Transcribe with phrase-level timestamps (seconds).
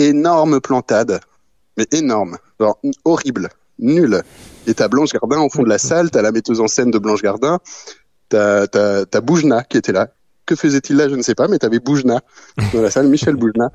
[0.00, 1.20] énorme plantade,
[1.76, 2.38] mais énorme,
[3.04, 4.22] horrible, nul.
[4.66, 6.98] Et t'as Blanche Gardin au fond de la salle, t'as la metteuse en scène de
[6.98, 7.58] Blanche Gardin,
[8.28, 10.08] t'as t'as Boujna qui était là.
[10.46, 12.20] Que faisait-il là Je ne sais pas, mais t'avais Boujna
[12.72, 13.70] dans la salle, Michel Boujna.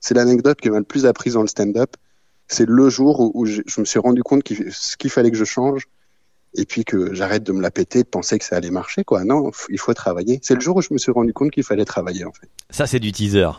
[0.00, 1.96] C'est l'anecdote qui m'a le plus appris dans le stand-up.
[2.46, 5.44] C'est le jour où, je, je me suis rendu compte ce qu'il fallait que je
[5.44, 5.86] change,
[6.54, 9.24] et puis que j'arrête de me la péter, de penser que ça allait marcher, quoi.
[9.24, 10.40] Non, il faut travailler.
[10.42, 12.48] C'est le jour où je me suis rendu compte qu'il fallait travailler, en fait.
[12.70, 13.50] Ça, c'est du teaser.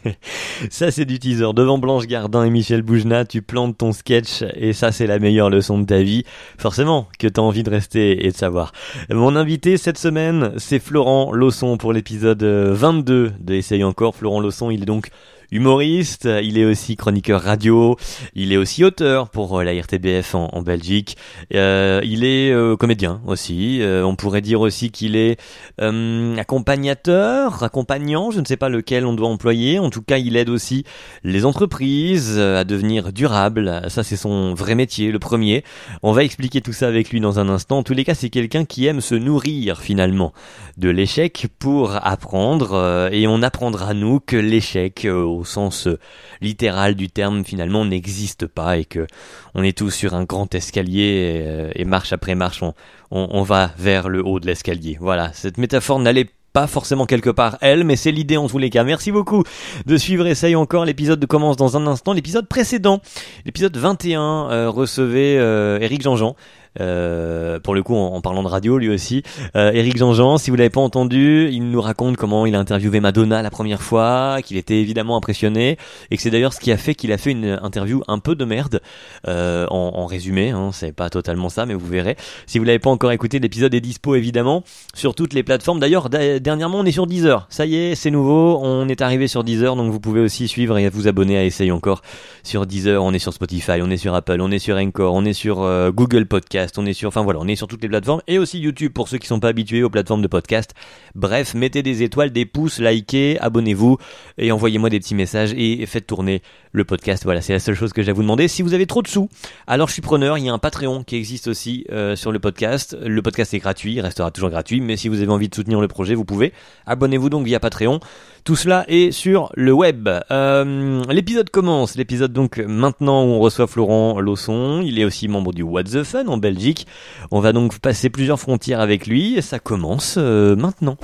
[0.70, 1.52] ça, c'est du teaser.
[1.54, 5.50] Devant Blanche Gardin et Michel Boujna, tu plantes ton sketch et ça, c'est la meilleure
[5.50, 6.24] leçon de ta vie.
[6.58, 8.72] Forcément que t'as envie de rester et de savoir.
[9.10, 14.14] Mon invité cette semaine, c'est Florent Lawson pour l'épisode euh, 22 de Essaye encore.
[14.14, 15.10] Florent Lawson, il est donc
[15.50, 17.96] humoriste, il est aussi chroniqueur radio,
[18.34, 21.16] il est aussi auteur pour euh, la RTBF en, Belgique,
[21.54, 25.38] Euh, il est euh, comédien aussi, Euh, on pourrait dire aussi qu'il est
[25.80, 30.36] euh, accompagnateur, accompagnant, je ne sais pas lequel on doit employer, en tout cas il
[30.36, 30.84] aide aussi
[31.22, 35.64] les entreprises euh, à devenir durables, ça c'est son vrai métier, le premier.
[36.02, 38.30] On va expliquer tout ça avec lui dans un instant, en tous les cas c'est
[38.30, 40.32] quelqu'un qui aime se nourrir finalement
[40.76, 45.98] de l'échec pour apprendre, et on apprendra nous que l'échec au sens euh,
[46.40, 49.06] littéral du terme finalement n'existe pas et que
[49.54, 52.74] on est tous sur un grand escalier euh, et, marche après marche on,
[53.10, 54.96] on, va vers le haut de l'escalier.
[55.00, 58.70] Voilà, cette métaphore n'allait pas forcément quelque part elle, mais c'est l'idée en tous les
[58.70, 58.84] cas.
[58.84, 59.42] Merci beaucoup
[59.86, 60.84] de suivre Essaye encore.
[60.84, 62.12] L'épisode commence dans un instant.
[62.12, 63.00] L'épisode précédent,
[63.44, 66.36] l'épisode 21, euh, recevait euh, Eric Jean-Jean.
[66.80, 69.22] Euh, pour le coup, en, en parlant de radio, lui aussi,
[69.56, 73.00] euh, Eric Jean-Jean, si vous l'avez pas entendu, il nous raconte comment il a interviewé
[73.00, 75.78] Madonna la première fois, qu'il était évidemment impressionné,
[76.10, 78.34] et que c'est d'ailleurs ce qui a fait qu'il a fait une interview un peu
[78.34, 78.80] de merde,
[79.28, 82.16] euh, en, en résumé, hein, c'est pas totalement ça, mais vous verrez.
[82.46, 84.64] Si vous l'avez pas encore écouté, l'épisode est dispo évidemment
[84.94, 85.78] sur toutes les plateformes.
[85.80, 87.46] D'ailleurs, da- dernièrement, on est sur Deezer.
[87.50, 88.58] Ça y est, c'est nouveau.
[88.62, 91.70] On est arrivé sur Deezer, donc vous pouvez aussi suivre et vous abonner à Essaye
[91.72, 92.02] encore
[92.42, 93.02] sur Deezer.
[93.02, 95.62] On est sur Spotify, on est sur Apple, on est sur Encore, on est sur
[95.62, 98.38] euh, Google Podcast, on est sur, enfin voilà, on est sur toutes les plateformes et
[98.38, 100.74] aussi YouTube pour ceux qui sont pas habitués aux plateformes de podcast.
[101.14, 103.98] Bref, mettez des étoiles, des pouces, likez, abonnez-vous
[104.38, 107.24] et envoyez-moi des petits messages et faites tourner le podcast.
[107.24, 108.48] Voilà, c'est la seule chose que j'ai à vous demander.
[108.48, 109.28] Si vous avez trop de sous,
[109.66, 110.38] alors je suis preneur.
[110.38, 112.96] Il y a un Patreon qui existe aussi euh, sur le podcast.
[113.00, 115.80] Le podcast est gratuit, il restera toujours gratuit, mais si vous avez envie de soutenir
[115.80, 116.52] le projet, vous pouvez.
[116.86, 118.00] Abonnez-vous donc via Patreon.
[118.44, 120.06] Tout cela est sur le web.
[120.30, 121.96] Euh, l'épisode commence.
[121.96, 124.82] L'épisode donc maintenant où on reçoit Florent Lawson.
[124.84, 126.86] Il est aussi membre du What the Fun en Belgique.
[127.30, 130.98] On va donc passer plusieurs frontières avec lui et ça commence euh, maintenant.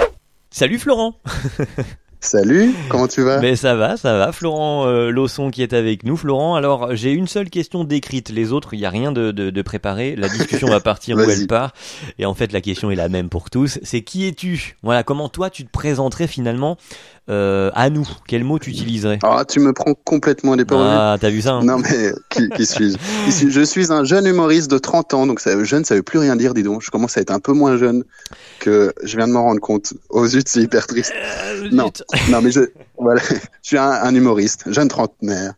[0.50, 1.14] Salut Florent
[2.22, 3.40] Salut, comment tu vas?
[3.40, 4.30] Mais ça va, ça va.
[4.30, 6.18] Florent euh, Lawson qui est avec nous.
[6.18, 8.28] Florent, alors j'ai une seule question décrite.
[8.28, 10.16] Les autres, il n'y a rien de, de, de préparé.
[10.16, 11.72] La discussion va partir où elle part.
[12.18, 13.78] Et en fait, la question est la même pour tous.
[13.82, 14.76] C'est qui es-tu?
[14.82, 16.76] Voilà, comment toi tu te présenterais finalement
[17.28, 19.18] euh, à nous Quel mot tu utiliserais?
[19.22, 20.84] Ah, tu me prends complètement dépourvu.
[20.86, 21.64] Ah, t'as vu ça hein?
[21.64, 22.96] Non mais qui, qui suis-je?
[23.48, 26.34] Je suis un jeune humoriste de 30 ans, donc ça, jeune ça veut plus rien
[26.36, 26.82] dire, dis donc.
[26.82, 28.04] Je commence à être un peu moins jeune
[28.58, 29.92] que je viens de m'en rendre compte.
[30.08, 31.12] Oh zut, c'est hyper triste.
[31.14, 31.90] Euh, Non.
[32.30, 32.60] Non mais je,
[32.98, 33.20] voilà,
[33.62, 35.52] je suis un, un humoriste, jeune trentenaire,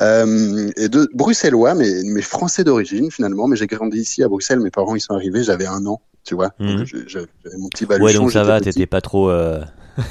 [0.00, 3.48] euh, et de bruxellois, mais, mais français d'origine finalement.
[3.48, 4.60] Mais j'ai grandi ici à Bruxelles.
[4.60, 6.50] Mes parents ils sont arrivés, j'avais un an, tu vois.
[6.60, 6.84] Mhm.
[7.06, 7.26] J'avais
[7.58, 8.04] mon petit baluchon.
[8.04, 9.60] Ouais, donc ça va, t'étais pas trop euh,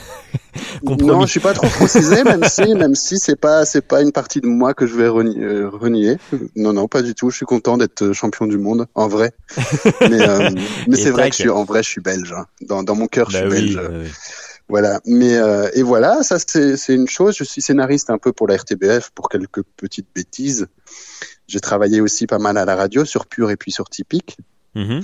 [0.83, 4.11] Non, je suis pas trop précisé, même si, même si c'est pas, c'est pas une
[4.11, 5.37] partie de moi que je vais renier.
[5.43, 6.17] euh, renier.
[6.55, 7.29] Non, non, pas du tout.
[7.29, 9.31] Je suis content d'être champion du monde, en vrai.
[10.01, 10.49] Mais, euh,
[10.87, 12.33] mais c'est vrai que je suis, en vrai, je suis belge.
[12.33, 12.45] hein.
[12.61, 13.87] Dans, dans mon cœur, je Bah suis oui, belge.
[13.87, 14.09] bah oui.
[14.69, 15.01] Voilà.
[15.05, 17.35] Mais euh, et voilà, ça c'est, une chose.
[17.37, 20.67] Je suis scénariste un peu pour la RTBF pour quelques petites bêtises.
[21.47, 24.37] J'ai travaillé aussi pas mal à la radio sur Pure et puis sur Typique.
[24.75, 25.01] Mhm.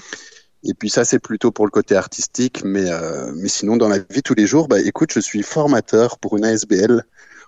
[0.66, 4.00] Et puis ça, c'est plutôt pour le côté artistique, mais euh, mais sinon dans la
[4.00, 7.04] vie tous les jours, bah écoute, je suis formateur pour une ASBL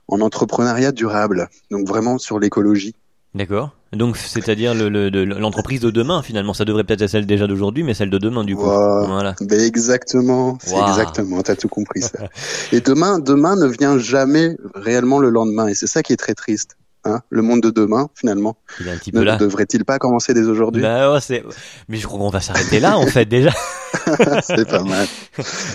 [0.07, 2.93] en entrepreneuriat durable, donc vraiment sur l'écologie.
[3.35, 3.71] D'accord.
[3.93, 6.53] Donc c'est-à-dire le- le- de- l'entreprise de demain finalement.
[6.53, 8.63] Ça devrait peut-être être celle déjà d'aujourd'hui, mais celle de demain du coup.
[8.65, 9.07] Wow.
[9.07, 9.35] Voilà.
[9.41, 10.87] Ben exactement, c'est Wow.
[10.89, 12.19] exactement, t'as tout compris ça.
[12.71, 16.33] Et demain, demain ne vient jamais réellement le lendemain, et c'est ça qui est très
[16.35, 16.77] triste.
[17.07, 19.37] Hein le monde de demain, finalement, Il est un petit peu ne là.
[19.37, 20.81] devrait-il pas commencer dès aujourd'hui?
[20.81, 21.43] Bah ouais.
[21.89, 23.51] Mais je crois qu'on va s'arrêter là en fait déjà.
[24.41, 25.07] C'est pas mal.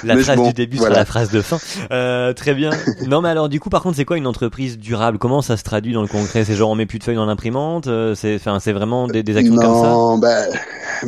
[0.05, 0.94] La Mais phrase bon, du début voilà.
[0.94, 1.58] sera la phrase de fin.
[1.90, 2.70] Euh, très bien.
[3.06, 5.19] Non mais alors du coup par contre c'est quoi une entreprise durable?
[5.19, 6.44] Comment ça se traduit dans le concret?
[6.44, 9.23] C'est genre on met plus de feuilles dans l'imprimante euh, C'est enfin c'est vraiment des,
[9.23, 9.88] des actions comme ça?
[9.88, 10.44] Non, bah,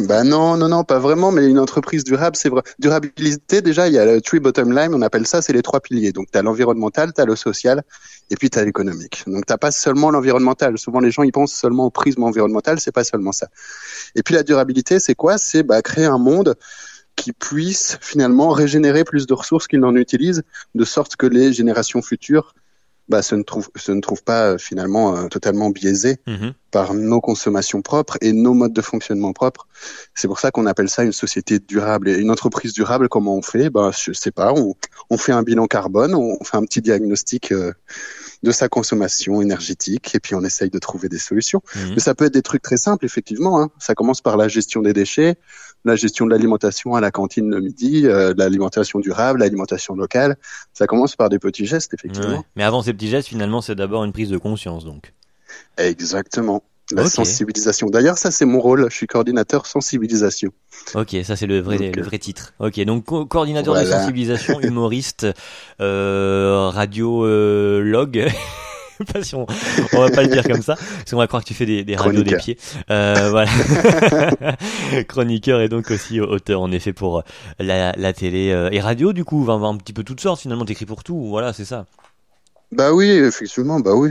[0.06, 1.30] bah non, non, non, pas vraiment.
[1.30, 2.62] Mais une entreprise durable, c'est vrai.
[2.78, 4.92] Durabilité, déjà, il y a le three bottom line.
[4.94, 6.12] On appelle ça, c'est les trois piliers.
[6.12, 7.82] Donc, t'as l'environnemental, t'as le social,
[8.30, 9.24] et puis t'as l'économique.
[9.26, 10.78] Donc, t'as pas seulement l'environnemental.
[10.78, 12.80] Souvent, les gens ils pensent seulement au prisme environnemental.
[12.80, 13.48] C'est pas seulement ça.
[14.14, 15.38] Et puis, la durabilité, c'est quoi?
[15.38, 16.56] C'est bah, créer un monde
[17.16, 20.42] qui puisse finalement régénérer plus de ressources qu'il n'en utilise,
[20.74, 22.54] de sorte que les générations futures
[23.08, 26.54] bah, se ne trouve, se ne trouve pas euh, finalement euh, totalement biaisé Mhm.
[26.70, 29.66] par nos consommations propres et nos modes de fonctionnement propres.
[30.14, 32.08] C'est pour ça qu'on appelle ça une société durable.
[32.08, 33.70] Et une entreprise durable, comment on fait?
[33.70, 34.52] Ben, je sais pas.
[34.54, 34.74] On,
[35.10, 37.72] on fait un bilan carbone, on fait un petit diagnostic euh,
[38.44, 41.62] de sa consommation énergétique et puis on essaye de trouver des solutions.
[41.74, 41.94] Mhm.
[41.94, 43.60] Mais ça peut être des trucs très simples, effectivement.
[43.60, 43.70] Hein.
[43.78, 45.36] Ça commence par la gestion des déchets,
[45.84, 50.36] la gestion de l'alimentation à la cantine le midi, euh, l'alimentation durable, l'alimentation locale.
[50.74, 52.38] Ça commence par des petits gestes, effectivement.
[52.38, 52.44] Ouais.
[52.54, 55.14] Mais avant ces petits gestes, finalement, c'est d'abord une prise de conscience, donc.
[55.78, 56.62] Exactement.
[56.92, 57.88] La sensibilisation.
[57.88, 58.86] D'ailleurs, ça, c'est mon rôle.
[58.90, 60.50] Je suis coordinateur sensibilisation.
[60.94, 62.52] Ok, ça c'est le vrai, Donc, le euh, vrai titre.
[62.58, 65.26] Ok, donc co- coordinateur de sensibilisation, humoriste,
[65.80, 68.26] euh, radiologue.
[69.12, 69.44] pas si on,
[69.94, 71.84] on va pas le dire comme ça, parce qu'on va croire que tu fais des,
[71.84, 72.38] des radios des Chroniqueur.
[72.38, 72.58] pieds.
[72.90, 73.50] Euh, voilà.
[75.08, 77.22] Chroniqueur et donc aussi auteur en effet pour euh,
[77.58, 80.64] la, la télé euh, et radio du coup, va un petit peu toutes sortes finalement,
[80.64, 81.86] t'écris pour tout, voilà c'est ça.
[82.72, 84.10] Bah oui, effectivement, bah oui.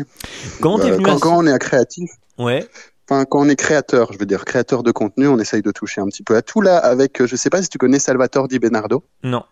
[0.62, 1.20] Comment Euh, venu quand, à...
[1.20, 2.68] quand on est un créatif, Ouais,
[3.07, 6.01] enfin quand on est créateur, je veux dire créateur de contenu, on essaye de toucher
[6.01, 6.77] un petit peu à tout là.
[6.77, 9.44] Avec, euh, je sais pas si tu connais Salvatore Di Bernardo, non.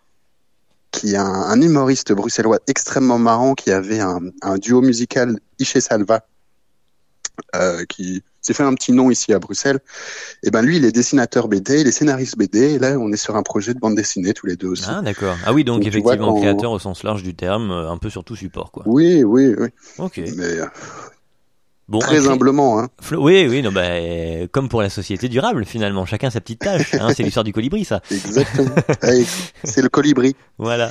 [0.90, 5.80] qui est un, un humoriste bruxellois extrêmement marrant, qui avait un, un duo musical Iché
[5.80, 6.26] Salva,
[7.54, 9.78] euh, qui s'est fait un petit nom ici à Bruxelles.
[10.42, 12.72] Et ben lui, il est dessinateur BD, il est scénariste BD.
[12.74, 14.84] Et là, on est sur un projet de bande dessinée tous les deux aussi.
[14.88, 15.36] Ah d'accord.
[15.46, 17.98] Ah oui, donc, Donc, tu vois, effectivement créateur au sens large du terme, euh, un
[17.98, 18.82] peu sur tout support quoi.
[18.86, 19.68] Oui, oui, oui.
[19.98, 20.20] Ok.
[20.36, 20.66] Mais euh,
[21.92, 22.88] Bon, très humblement, hein.
[23.02, 26.60] Flo- Oui, oui, non, bah, euh, comme pour la société durable, finalement, chacun sa petite
[26.60, 26.94] tâche.
[26.94, 28.00] Hein, c'est l'histoire du colibri, ça.
[28.10, 28.74] Exactement.
[29.64, 30.34] C'est le colibri.
[30.56, 30.90] Voilà.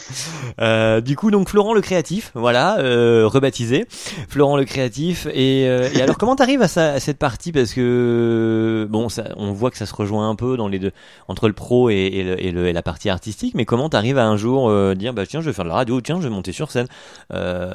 [0.60, 3.88] Euh, du coup, donc Florent le créatif, voilà, euh, rebaptisé,
[4.30, 5.26] Florent le créatif.
[5.34, 7.52] Et, euh, et alors, comment t'arrives à, ça- à cette partie?
[7.52, 10.92] Parce que bon, ça, on voit que ça se rejoint un peu dans les deux,
[11.28, 13.56] entre le pro et, et, le- et le- et la partie artistique.
[13.56, 15.76] Mais comment t'arrives à un jour euh, dire, bah tiens, je vais faire de la
[15.76, 16.88] radio, tiens, je vais monter sur scène,
[17.34, 17.72] euh,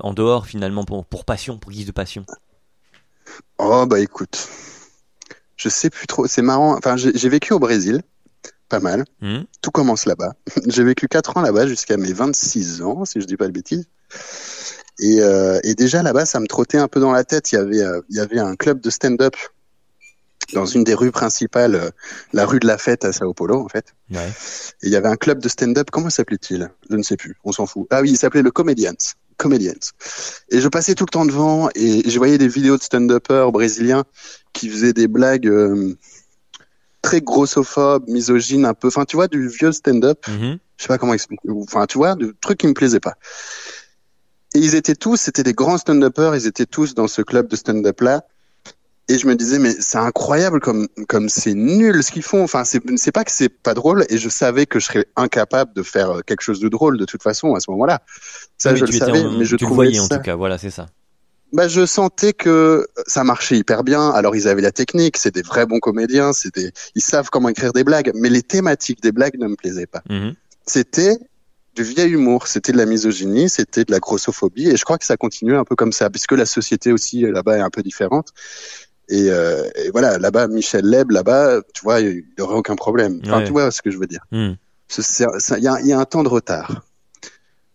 [0.00, 2.24] en dehors finalement pour, pour passion, pour guise de passion?
[3.58, 4.48] Oh bah écoute,
[5.56, 6.26] je sais plus trop.
[6.26, 6.76] C'est marrant.
[6.76, 8.02] Enfin, j'ai vécu au Brésil,
[8.68, 9.04] pas mal.
[9.20, 10.34] Hmm Tout commence là-bas.
[10.66, 13.86] j'ai vécu quatre ans là-bas jusqu'à mes 26 ans, si je dis pas de bêtises.
[15.00, 17.52] Et, euh, et déjà là-bas, ça me trottait un peu dans la tête.
[17.52, 19.34] Il y avait, euh, il y avait un club de stand-up
[20.54, 21.90] dans une des rues principales, euh,
[22.32, 23.94] la rue de la Fête à Sao Paulo, en fait.
[24.10, 24.28] ouais.
[24.82, 25.90] Et il y avait un club de stand-up.
[25.92, 26.70] Comment s'appelait-il?
[26.88, 27.36] Je ne sais plus.
[27.44, 27.86] On s'en fout.
[27.90, 28.94] Ah oui, il s'appelait le Comedians.
[29.38, 29.92] Comedians.
[30.50, 34.04] Et je passais tout le temps devant et je voyais des vidéos de stand-uppers brésiliens
[34.52, 35.94] qui faisaient des blagues euh,
[37.02, 38.88] très grossophobes, misogynes, un peu.
[38.88, 40.26] Enfin, tu vois, du vieux stand-up.
[40.28, 40.58] Mhm.
[40.76, 41.48] Je sais pas comment expliquer.
[41.50, 43.14] Enfin, tu vois, de trucs qui me plaisaient pas.
[44.54, 46.34] Et ils étaient tous, c'était des grands stand-uppers.
[46.36, 48.24] Ils étaient tous dans ce club de stand-up là.
[49.10, 52.42] Et je me disais, mais c'est incroyable comme comme c'est nul ce qu'ils font.
[52.42, 54.04] Enfin, c'est c'est pas que c'est pas drôle.
[54.10, 57.06] Et je savais que je serais incapable de faire euh, quelque chose de drôle de
[57.06, 58.02] toute façon à ce moment-là.
[58.58, 60.58] Ça, je le savais, en- mais je tu le trouvais voyais en tout cas, voilà,
[60.58, 60.86] c'est ça.
[61.52, 64.10] Bah, je sentais que ça marchait hyper bien.
[64.10, 67.48] Alors, ils avaient la technique, c'est des vrais bons comédiens, c'est des, ils savent comment
[67.48, 70.02] écrire des blagues, mais les thématiques des blagues ne me plaisaient pas.
[70.10, 70.34] Mhm.
[70.66, 71.16] C'était
[71.74, 75.06] du vieil humour, c'était de la misogynie, c'était de la grossophobie, et je crois que
[75.06, 77.82] ça continue un peu comme ça, puisque la société aussi euh, là-bas est un peu
[77.82, 78.28] différente.
[79.08, 83.20] Et, euh, et voilà, là-bas, Michel Leb, là-bas, tu vois, il n'y aurait aucun problème.
[83.24, 83.44] Enfin, Ouais.
[83.44, 84.26] tu vois ce que je veux dire.
[84.32, 84.56] Mhm.
[84.98, 86.82] Y, il y a un temps de retard.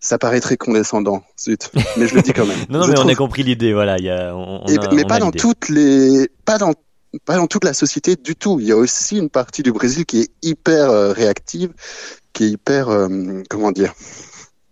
[0.05, 2.57] Ça paraît très condescendant, zut, mais je le dis quand même.
[2.69, 3.97] Non, non, Je mais on a compris l'idée, voilà.
[3.99, 5.39] Il y a, on, on et- a- mais on pas a dans l'idée.
[5.39, 6.73] toutes les, pas dans,
[7.23, 8.59] pas dans toute la société du tout.
[8.59, 11.71] Il y a aussi une partie du Brésil qui est hyper euh, réactive,
[12.33, 13.07] qui est hyper, euh,
[13.49, 13.93] comment dire,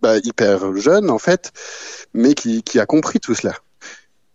[0.02, 1.50] bah, hyper jeune en fait,
[2.12, 3.54] mais qui, qui a compris tout cela.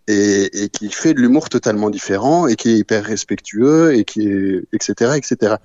[0.08, 4.27] Et, et qui fait de l'humour totalement différent et qui est hyper respectueux et qui
[4.30, 5.56] est etc etc.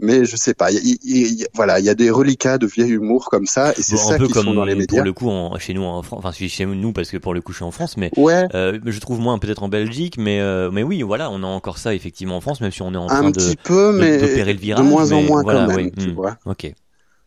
[0.00, 2.90] mais je sais pas y y y voilà il y a des reliquats de vieil
[2.90, 5.28] humour comme ça et c'est Bon, ça qui sont dans les médias pour le coup
[5.28, 7.58] en, chez nous en France, enfin je chez nous parce que pour le coup je
[7.58, 10.82] suis en France, mais ouais euh, je trouve moins peut-être en Belgique, mais euh, mais
[10.82, 13.24] oui voilà, on a encore ça effectivement en France, même si on est en train
[13.26, 15.76] un de petit peu de- mais d'opérer le virage, de moins en moins voilà, quand
[15.76, 16.14] même tu hmm.
[16.14, 16.64] vois Ok.
[16.64, 16.74] il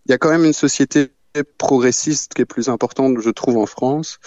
[0.09, 1.09] y a quand même une société
[1.57, 4.19] progressiste qui est plus importante, je trouve, en France.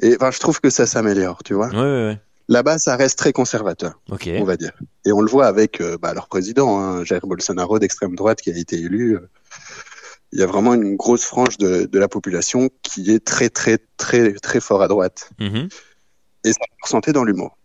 [0.00, 1.68] Et enfin, je trouve que ça s'améliore, tu vois.
[1.68, 2.20] Ouais ouais ouais.
[2.48, 4.00] Là-bas, ça reste très conservateur,
[4.40, 4.72] on va dire.
[5.06, 8.50] Et on le voit avec euh, bah, leur président, hein, Jair Bolsonaro d'extrême droite, qui
[8.50, 9.16] a été élu.
[9.16, 9.28] euh,
[10.32, 13.78] Il y a vraiment une grosse frange de, de la population qui est très, très,
[13.96, 15.30] très, très fort à droite.
[15.40, 15.68] Mhm.
[16.44, 17.56] Et ça se ressentait dans l'humour.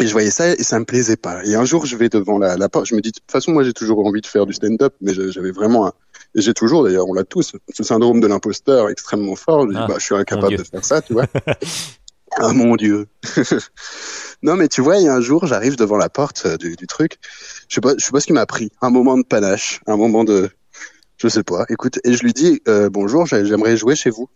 [0.00, 1.44] Et je voyais ça et ça me plaisait pas.
[1.44, 2.86] Et un jour, je vais devant la, la porte.
[2.86, 5.12] Je me dis, de toute façon, moi, j'ai toujours envie de faire du stand-up, mais
[5.14, 5.92] j'avais vraiment un,
[6.36, 9.62] et j'ai toujours, d'ailleurs, on l'a tous, ce syndrome de l'imposteur extrêmement fort.
[9.66, 11.24] Je dis, Ah, bah, je suis incapable de faire ça, tu vois.
[12.38, 13.06] ah, mon Dieu.
[14.42, 16.76] non, mais tu vois, il y a un jour, j'arrive devant la porte euh, du,
[16.76, 17.18] du truc.
[17.68, 18.70] Je sais pas, je sais pas ce qui m'a pris.
[18.80, 20.50] Un moment de panache, un moment de,
[21.16, 21.64] je sais pas.
[21.68, 24.28] Écoute, et je lui dis, euh, bonjour, j'ai- j'aimerais jouer chez vous.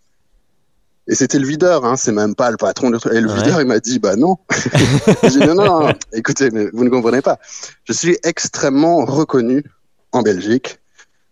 [1.08, 2.90] Et c'était le videur, hein, c'est même pas le patron.
[2.90, 2.96] De...
[3.12, 4.36] Et le videur, il m'a dit, bah non.
[5.24, 7.38] J'ai dit, non, non, non, écoutez, mais vous ne comprenez pas.
[7.84, 9.64] Je suis extrêmement reconnu
[10.12, 10.78] en Belgique.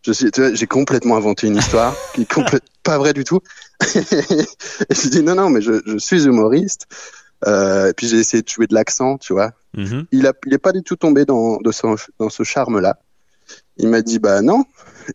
[0.03, 3.41] Je suis, j'ai complètement inventé une histoire qui est complètement pas vraie du tout.
[3.95, 6.87] et j'ai dit, non, non, mais je, je suis humoriste.
[7.47, 9.53] Euh, et puis j'ai essayé de jouer de l'accent, tu vois.
[9.77, 10.07] Mm-hmm.
[10.13, 12.99] Il a, il est pas du tout tombé dans, de son, dans ce charme-là.
[13.77, 14.65] Il m'a dit, bah non.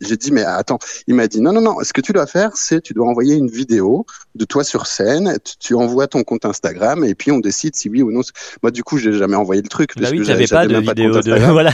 [0.01, 0.79] J'ai dit, mais attends.
[1.07, 1.75] Il m'a dit, non, non, non.
[1.83, 5.37] Ce que tu dois faire, c'est tu dois envoyer une vidéo de toi sur scène.
[5.59, 8.21] Tu, envoies ton compte Instagram et puis on décide si oui ou non.
[8.63, 9.91] Moi, du coup, j'ai jamais envoyé le truc.
[9.97, 11.71] Bah oui, j'avais pas de vidéo de, voilà.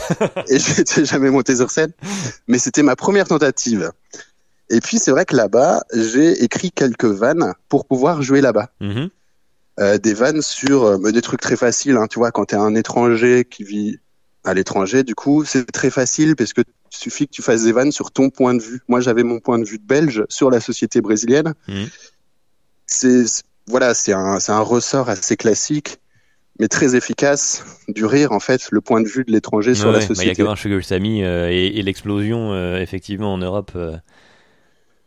[0.48, 1.92] et je jamais monté sur scène.
[2.48, 3.92] Mais c'était ma première tentative.
[4.70, 8.70] Et puis, c'est vrai que là-bas, j'ai écrit quelques vannes pour pouvoir jouer là-bas.
[8.82, 9.10] Mm-hmm.
[9.80, 11.98] Euh, des vannes sur euh, des trucs très faciles.
[11.98, 14.00] Hein, tu vois, quand tu es un étranger qui vit
[14.44, 16.62] à l'étranger, du coup, c'est très facile parce que
[16.98, 18.82] suffit que tu fasses des vannes sur ton point de vue.
[18.88, 21.54] Moi, j'avais mon point de vue de belge sur la société brésilienne.
[21.68, 21.86] Mmh.
[22.86, 23.26] C'est
[23.68, 26.00] voilà, c'est un, un ressort assez classique,
[26.60, 30.02] mais très efficace du rire en fait, le point de vue de l'étranger sur la
[30.02, 30.24] société.
[30.24, 33.92] Il y a quand même Sugar Sammy euh, et, l'explosion euh, effectivement en Europe euh,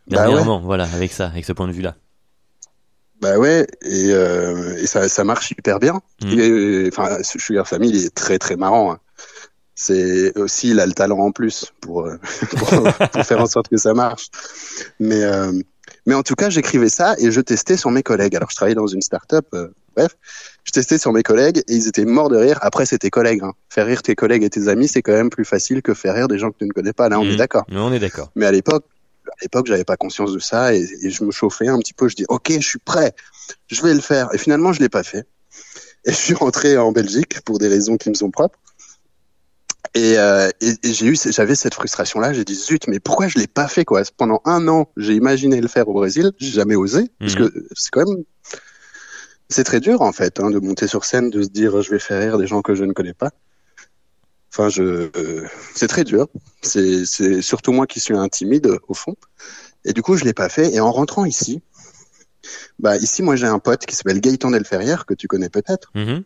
[0.07, 1.95] bah dernièrement, voilà, avec ça, avec ce point de vue-là.
[3.21, 6.01] Bah ouais, et, et ça, ça marche hyper bien.
[6.23, 6.87] Mmh.
[6.89, 8.93] Enfin, Sugar Sammy, il est très très marrant.
[8.93, 8.99] Hein
[9.75, 12.17] c'est aussi il a le talent en plus pour, euh,
[13.11, 14.29] pour, faire en sorte que ça marche.
[14.99, 15.51] Mais euh,
[16.05, 18.35] mais en tout cas, j'écrivais ça et je testais sur mes collègues.
[18.35, 20.15] Alors je travaillais dans une start-up, euh, bref,
[20.63, 22.59] je testais sur mes collègues et ils étaient morts de rire.
[22.61, 23.43] Après, c'était collègues.
[23.43, 23.53] Hein.
[23.69, 26.27] Faire rire tes collègues et tes amis, c'est quand même plus facile que faire rire
[26.27, 27.09] des gens que tu ne connais pas.
[27.09, 27.37] Là, on est mmh.
[27.37, 27.65] d'accord.
[27.71, 28.31] On est d'accord.
[28.35, 28.85] Mais à l'époque,
[29.27, 32.07] à l'époque, j'avais pas conscience de ça et, et, je me chauffais un petit peu.
[32.07, 33.13] Je dis, ok, je suis prêt,
[33.67, 34.29] je vais le faire.
[34.33, 35.25] Et finalement, je l'ai pas fait.
[36.05, 38.59] Et je suis rentré en Belgique pour des raisons qui me sont propres.
[39.95, 42.33] Et, euh, et, j'ai eu, j'avais cette frustration-là.
[42.33, 44.01] J'ai dit zut, mais pourquoi je l'ai pas fait quoi?
[44.17, 47.49] Pendant un an, j'ai imaginé le faire au Brésil, j'ai jamais osé parce mhm.
[47.49, 48.23] que c'est quand même,
[49.47, 51.99] c'est très dur en fait hein, de monter sur scène, de se dire je vais
[51.99, 53.31] faire rire des gens que je ne connais pas.
[54.51, 56.27] Enfin, je, euh, c'est très dur.
[56.61, 59.15] C'est, c'est surtout moi qui suis un timide au fond.
[59.85, 60.73] Et du coup, je l'ai pas fait.
[60.73, 61.61] Et en rentrant ici,
[62.79, 65.91] bah ici, moi j'ai un pote qui s'appelle Gaëtan Delferrière que tu connais peut-être.
[65.95, 66.23] Mhm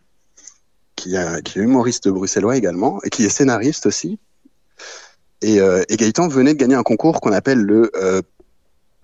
[0.96, 4.18] qui, est humoriste bruxellois également et qui est scénariste aussi.
[5.42, 8.20] Et, euh, et Gaëtan venait de gagner un concours qu'on appelle le euh,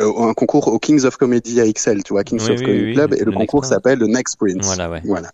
[0.03, 3.15] euh, un concours au Kings of Comedy à XL, tu vois, Kings of Comedy Club,
[3.15, 4.67] et le, concours s'appelle le Next Prince.
[4.67, 5.01] Voilà, ouais.
[5.05, 5.31] Voilà.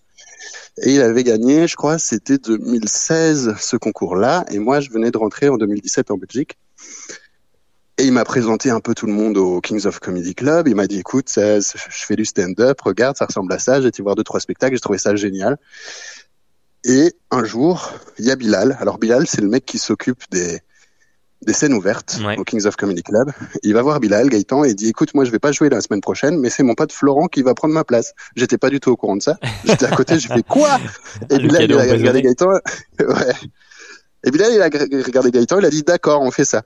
[0.83, 5.19] Et il avait gagné, je crois, c'était 2016 ce concours-là, et moi je venais de
[5.19, 6.57] rentrer en 2017 en Belgique.
[7.99, 10.67] Et il m'a présenté un peu tout le monde au Kings of Comedy Club.
[10.67, 13.83] Il m'a dit, écoute, ça, je fais du stand-up, regarde, ça ressemble à ça.
[13.83, 15.59] J'ai été voir deux, trois spectacles, j'ai trouvé ça génial.
[16.85, 18.77] Et un jour, il y a Bilal.
[18.81, 20.61] Alors Bilal, c'est le mec qui s'occupe des,
[21.43, 23.31] des scènes ouvertes au Kings of Comedy Club.
[23.63, 25.81] Il va voir Bilal, Gaëtan, et il dit écoute, moi je vais pas jouer la
[25.81, 28.15] semaine prochaine, mais c'est mon pote Florent qui va prendre ma place.
[28.37, 29.39] J'étais pas du tout au courant de ça.
[29.65, 30.79] J'étais à côté, j'ai fait quoi?
[31.31, 32.51] Et Bilal, il a regardé Gaëtan.
[33.01, 33.33] ouais.
[34.25, 36.63] Et Bilal, il a regardé Gaëtan, il a dit d'accord, on fait ça.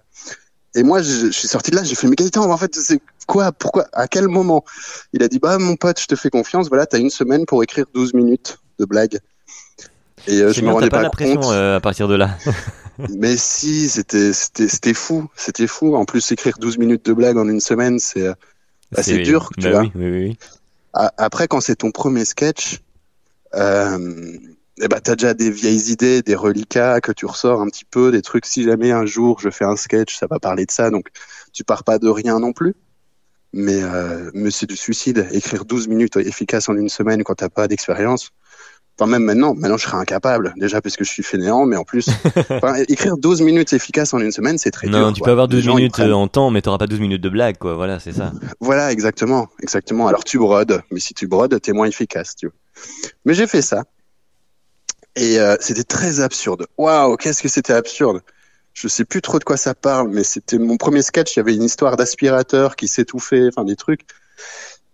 [0.74, 3.52] Et moi, je, suis sorti de là, j'ai fait mais Gaëtan, en fait, c'est quoi?
[3.52, 3.86] Pourquoi?
[3.92, 4.64] À quel moment?
[5.12, 6.68] Il a dit bah mon pote, je te fais confiance.
[6.68, 9.18] Voilà, t'as une semaine pour écrire 12 minutes de blagues.
[10.26, 12.36] Et euh, je me rendais pas, la pression euh, à partir de là.
[13.16, 15.96] mais si, c'était c'était fou, c'était fou.
[15.96, 18.26] En plus, écrire 12 minutes de blague en une semaine, c'est
[18.94, 19.80] assez dur, tu bah vois.
[19.82, 20.38] Oui, oui, oui.
[20.92, 22.80] Après, quand c'est ton premier sketch,
[23.54, 24.38] euh,
[24.78, 28.10] eh ben, t'as déjà des vieilles idées, des reliquats que tu ressors un petit peu,
[28.10, 28.46] des trucs.
[28.46, 31.08] Si jamais un jour je fais un sketch, ça va parler de ça, donc
[31.52, 32.74] tu pars pas de rien non plus.
[33.52, 35.28] Mais, euh, mais c'est du suicide.
[35.32, 38.32] Écrire 12 minutes efficaces en une semaine quand t'as pas d'expérience,
[38.98, 40.54] Enfin, même maintenant, maintenant, je serais incapable.
[40.56, 42.08] Déjà, parce que je suis fainéant, mais en plus,
[42.88, 44.98] écrire 12 minutes efficaces en une semaine, c'est très dur.
[44.98, 47.58] Non, tu peux avoir 12 minutes en temps, mais t'auras pas 12 minutes de blague,
[47.58, 47.74] quoi.
[47.74, 48.32] Voilà, c'est ça.
[48.60, 50.08] Voilà, exactement, exactement.
[50.08, 52.54] Alors, tu brodes, mais si tu brodes, t'es moins efficace, tu vois.
[53.26, 53.84] Mais j'ai fait ça.
[55.14, 56.66] Et euh, c'était très absurde.
[56.78, 58.22] Waouh, qu'est-ce que c'était absurde.
[58.72, 61.36] Je sais plus trop de quoi ça parle, mais c'était mon premier sketch.
[61.36, 64.02] Il y avait une histoire d'aspirateur qui s'étouffait, enfin des trucs.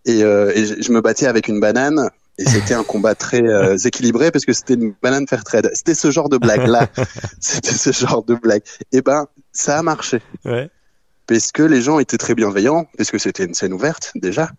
[0.04, 2.10] Et, euh, et je me battais avec une banane
[2.42, 5.70] et c'était un combat très euh, équilibré parce que c'était une banane fair trade.
[5.74, 6.88] C'était ce genre de blague là.
[7.40, 8.62] c'était ce genre de blague.
[8.90, 10.20] Et ben, ça a marché.
[10.44, 10.68] Ouais.
[11.26, 14.50] Parce que les gens étaient très bienveillants, parce que c'était une scène ouverte déjà.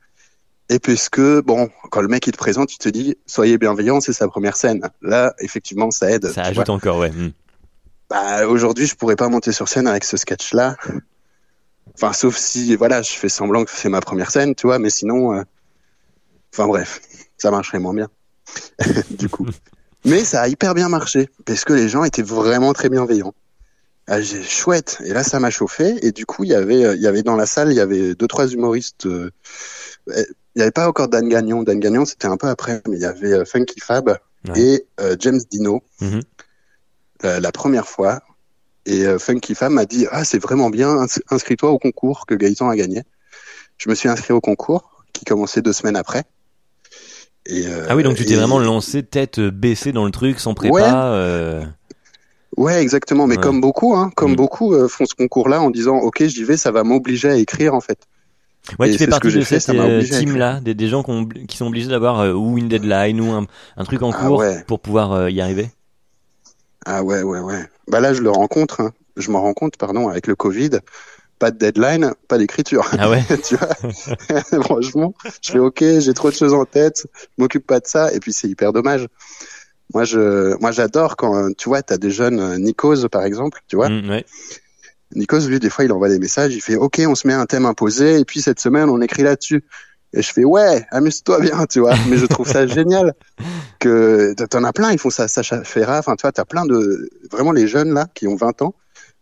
[0.69, 4.13] Et puisque, bon, quand le mec il te présente, il te dit soyez bienveillants, c'est
[4.13, 4.89] sa première scène.
[5.01, 6.27] Là, effectivement, ça aide.
[6.27, 7.11] Ça ajoute encore, ouais.
[7.11, 7.31] Hmm.
[8.09, 10.77] Bah, aujourd'hui, je pourrais pas monter sur scène avec ce sketch-là.
[11.95, 14.89] Enfin, sauf si, voilà, je fais semblant que c'est ma première scène, tu vois, mais
[14.89, 15.43] sinon, euh,
[16.53, 17.01] enfin bref
[17.43, 18.07] ça marcherait moins bien.
[19.11, 19.45] du coup.
[20.05, 23.33] Mais ça a hyper bien marché parce que les gens étaient vraiment très bienveillants.
[24.07, 24.97] Ah, j'ai chouette.
[25.05, 26.05] Et là, ça m'a chauffé.
[26.05, 28.15] Et du coup, il y avait, il y avait dans la salle, il y avait
[28.15, 29.29] deux trois humoristes, euh,
[30.07, 30.25] il
[30.57, 31.63] n'y avait pas encore Dan Gagnon.
[31.63, 34.17] Dan Gagnon, c'était un peu après, mais il y avait euh, Funky Fab
[34.49, 34.59] Ouais.
[34.61, 36.21] et euh, James Dino Mhm.
[37.23, 38.21] la, la première fois.
[38.85, 42.35] Et euh, Funky Fab m'a dit Ah, c'est vraiment bien, ins- inscris-toi au concours que
[42.35, 43.03] Gaëtan a gagné.
[43.77, 46.23] Je me suis inscrit au concours qui commençait deux semaines après.
[47.45, 50.39] Et, euh, Ah oui, donc tu t'es et- vraiment lancé tête baissée dans le truc,
[50.39, 50.73] sans prépa.
[50.73, 50.89] Ouais.
[51.13, 51.65] euh,
[52.57, 53.25] Ouais, exactement.
[53.27, 53.41] Mais Ouais.
[53.41, 54.35] comme beaucoup, hein, comme Mm.
[54.35, 57.73] beaucoup euh, font ce concours-là en disant Ok, j'y vais, ça va m'obliger à écrire
[57.73, 57.99] en fait.
[58.79, 61.25] Ouais, Et tu fais ce partie de cette euh, team-là, des, des gens qui, ont-
[61.25, 63.45] qui sont obligés d'avoir euh, ou une deadline ou un,
[63.75, 64.63] un truc en Ah cours ouais.
[64.67, 65.69] pour pouvoir euh, y arriver?
[66.85, 67.65] Ah ouais, ouais, ouais.
[67.87, 68.81] Bah là, je le rencontre.
[68.81, 68.91] hein.
[69.15, 70.71] Je m'en rends compte, pardon, avec le Covid.
[71.43, 72.89] Pas de deadline, pas d'écriture.
[72.97, 77.25] Ah ouais tu vois Franchement, je fais OK, j'ai trop de choses en tête, je
[77.37, 79.09] m'occupe pas de ça, et puis c'est hyper dommage.
[79.93, 83.75] Moi, je, moi, j'adore quand, tu vois, t'as des jeunes, euh, Nikos, par exemple, tu
[83.75, 83.89] vois.
[83.89, 84.25] Mm, ouais.
[85.15, 87.45] Nikos, lui, des fois, il envoie des messages, il fait OK, on se met un
[87.45, 89.65] thème imposé, et puis cette semaine, on écrit là-dessus.
[90.13, 91.95] Et je fais ouais, amuse-toi bien, tu vois.
[92.07, 93.15] Mais je trouve ça génial
[93.79, 95.99] que t'en as plein, ils font ça, Sacha Ferra.
[95.99, 98.75] Enfin, tu vois, t'as plein de vraiment les jeunes là qui ont 20 ans,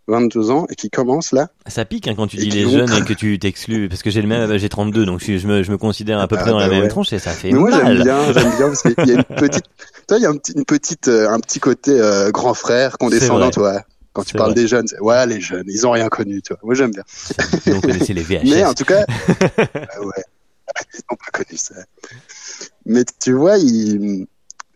[0.08, 1.50] 22 ans et qui commencent là.
[1.68, 4.10] Ça pique hein, quand tu dis les vont- jeunes et que tu t'exclus, parce que
[4.10, 6.42] j'ai le même, j'ai 32, donc je, je me, je me considère à peu Ah
[6.42, 6.90] près dans la bah même ouais.
[6.90, 9.24] tronche et ça fait Mais moi j'aime bien, j'aime bien parce qu'il y a une
[9.24, 9.64] petite,
[10.08, 12.98] toi il y a un petit, une petite, euh, un petit côté euh, grand frère
[12.98, 13.82] condescendant, toi.
[14.14, 14.62] Quand tu parles vrai.
[14.64, 16.60] des jeunes, c'est, ouais les jeunes, ils ont rien connu, tu vois.
[16.64, 17.04] Moi j'aime bien.
[17.68, 18.42] Vous connaissez les VHS.
[18.44, 20.24] Mais en tout cas, ah ouais,
[20.94, 21.76] ils n'ont pas connu ça.
[22.86, 24.28] Mais tu vois, ils,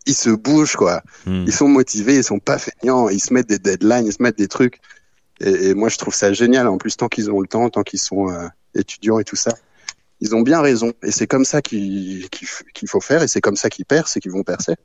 [0.06, 1.02] ils se bougent quoi.
[1.26, 1.44] Mm.
[1.48, 4.38] Ils sont motivés, ils sont pas feignants, ils se mettent des deadlines, ils se mettent
[4.38, 4.80] des trucs.
[5.42, 6.68] Et, et moi, je trouve ça génial.
[6.68, 9.54] En plus, tant qu'ils ont le temps, tant qu'ils sont euh, étudiants et tout ça,
[10.22, 10.94] ils ont bien raison.
[11.04, 12.28] Et c'est comme ça qu'il
[12.88, 13.22] faut faire.
[13.24, 14.76] Et c'est comme ça qu'ils percent et qu'ils vont percer.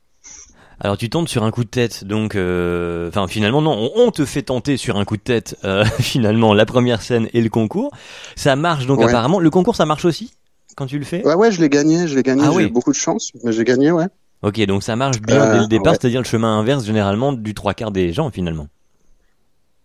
[0.83, 4.11] Alors tu tombes sur un coup de tête, donc euh, enfin finalement non, on, on
[4.11, 7.51] te fait tenter sur un coup de tête euh, finalement la première scène et le
[7.51, 7.91] concours.
[8.35, 9.05] Ça marche donc Ouais.
[9.05, 9.41] apparemment.
[9.41, 10.33] Le concours ça marche aussi
[10.77, 11.23] quand tu le fais?
[11.27, 12.45] Ouais, ouais, je l'ai gagné, je l'ai gagné.
[12.47, 12.65] Ah j'ai oui.
[12.65, 14.07] eu beaucoup de chance, mais j'ai gagné, ouais.
[14.41, 15.99] Ok, donc ça marche bien Euh, dès le départ, ouais.
[16.01, 18.69] c'est-à-dire le chemin inverse généralement du trois quarts des gens finalement.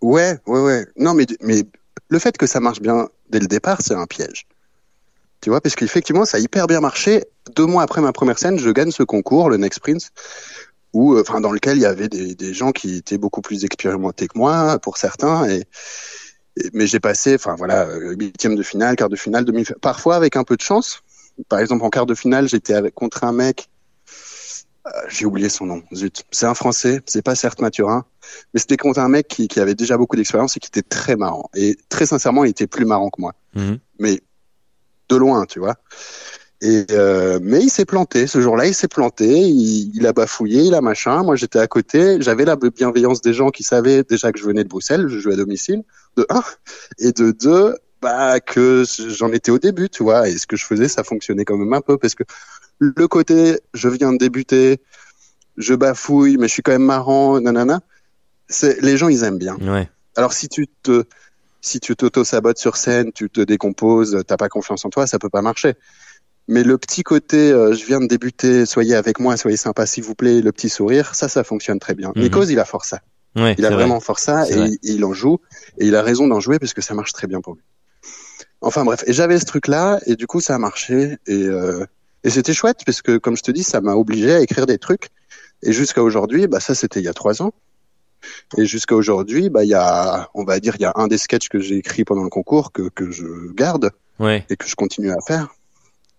[0.01, 0.85] Ouais, ouais, ouais.
[0.97, 1.63] Non, mais, mais
[2.09, 4.45] le fait que ça marche bien dès le départ, c'est un piège.
[5.41, 7.25] Tu vois, parce qu'effectivement, ça a hyper bien marché.
[7.55, 10.09] Deux mois après ma première scène, je gagne ce concours, le Next Prince,
[10.93, 13.63] où, euh, enfin, dans lequel il y avait des, des gens qui étaient beaucoup plus
[13.65, 15.65] expérimentés que moi, pour certains, et,
[16.73, 20.35] mais j'ai passé, enfin voilà, euh, huitième de finale, quart de finale, demi, parfois avec
[20.35, 21.01] un peu de chance.
[21.49, 23.67] Par exemple, en quart de finale, j'étais contre un mec.
[24.85, 25.81] Euh, j'ai oublié son nom.
[25.93, 26.23] Zut.
[26.31, 27.01] C'est un Français.
[27.05, 28.05] C'est pas certes Mathurin,
[28.53, 31.15] mais c'était contre un mec qui, qui avait déjà beaucoup d'expérience et qui était très
[31.15, 31.49] marrant.
[31.55, 33.33] Et très sincèrement, il était plus marrant que moi.
[33.55, 33.79] Mhm.
[33.99, 34.21] Mais
[35.09, 35.75] de loin, tu vois.
[36.61, 38.27] Et euh, mais il s'est planté.
[38.27, 39.25] Ce jour-là, il s'est planté.
[39.25, 41.23] Il, il a bafouillé, il a machin.
[41.23, 42.21] Moi, j'étais à côté.
[42.21, 45.07] J'avais la bienveillance des gens qui savaient déjà que je venais de Bruxelles.
[45.07, 45.83] Je jouais à domicile.
[46.15, 46.43] De un
[46.97, 50.29] et de deux, bah que j'en étais au début, tu vois.
[50.29, 52.23] Et ce que je faisais, ça fonctionnait quand même un peu parce que
[52.79, 54.81] le côté, je viens de débuter,
[55.57, 57.81] je bafouille, mais je suis quand même marrant, nanana.
[58.47, 59.55] C'est les gens, ils aiment bien.
[59.57, 59.89] Ouais.
[60.15, 61.03] Alors si tu te
[61.61, 65.29] si tu t'auto-sabotes sur scène, tu te décomposes, t'as pas confiance en toi, ça peut
[65.29, 65.73] pas marcher.
[66.47, 70.03] Mais le petit côté, euh, je viens de débuter, soyez avec moi, soyez sympa s'il
[70.03, 72.11] vous plaît, le petit sourire, ça, ça fonctionne très bien.
[72.15, 72.21] Mhm.
[72.21, 72.99] Nikos, il a fort ça.
[73.35, 73.55] Ouais.
[73.57, 73.77] Il a vrai.
[73.77, 74.71] vraiment fort ça et vrai.
[74.83, 75.39] il en joue
[75.79, 77.63] et il a raison d'en jouer parce que ça marche très bien pour lui.
[78.61, 81.85] Enfin bref, et j'avais ce truc-là et du coup ça a marché et, euh,
[82.25, 84.77] et c'était chouette parce que comme je te dis, ça m'a obligé à écrire des
[84.77, 85.09] trucs
[85.63, 87.53] et jusqu'à aujourd'hui, bah ça c'était il y a trois ans.
[88.57, 91.17] Et jusqu'à aujourd'hui, bah il y a, on va dire, il y a un des
[91.17, 94.45] sketchs que j'ai écrit pendant le concours que, que je garde Ouais.
[94.49, 95.49] et que je continue à faire.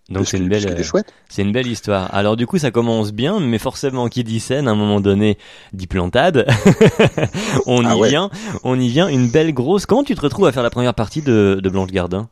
[0.09, 0.81] Donc c'est une belle.
[1.27, 2.13] C'est une belle histoire.
[2.13, 5.37] Alors du coup, ça commence bien, mais forcément, qui dit scène, à un moment donné,
[5.73, 6.47] dit plantade.
[7.65, 8.09] on Ah y ouais.
[8.09, 8.29] vient,
[8.63, 9.09] on y vient.
[9.09, 9.85] Une belle grosse.
[9.85, 12.29] Comment tu te retrouves à faire la première partie de, de Blanche Gardin?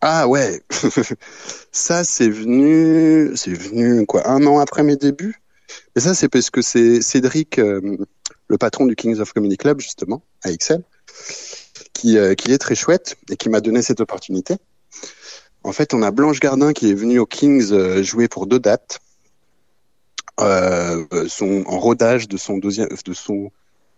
[0.00, 0.62] Ah ouais,
[1.72, 5.42] ça c'est venu, c'est venu quoi, un an après mes débuts.
[5.96, 7.98] Et ça c'est parce que c'est Cédric, euh,
[8.46, 10.84] le patron du Kings of Comedy Club justement à Excel,
[11.94, 14.56] qui euh, qui est très chouette et qui m'a donné cette opportunité.
[15.64, 18.60] En fait, on a Blanche Gardin qui est venue au Kings euh, jouer pour deux
[18.60, 19.00] dates,
[20.38, 23.50] son en rodage de son deuxième, de son,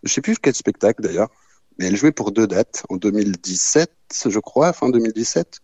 [0.03, 1.29] je sais plus quel spectacle d'ailleurs,
[1.79, 3.91] mais elle jouait pour deux dates en 2017,
[4.31, 5.61] je crois, fin 2017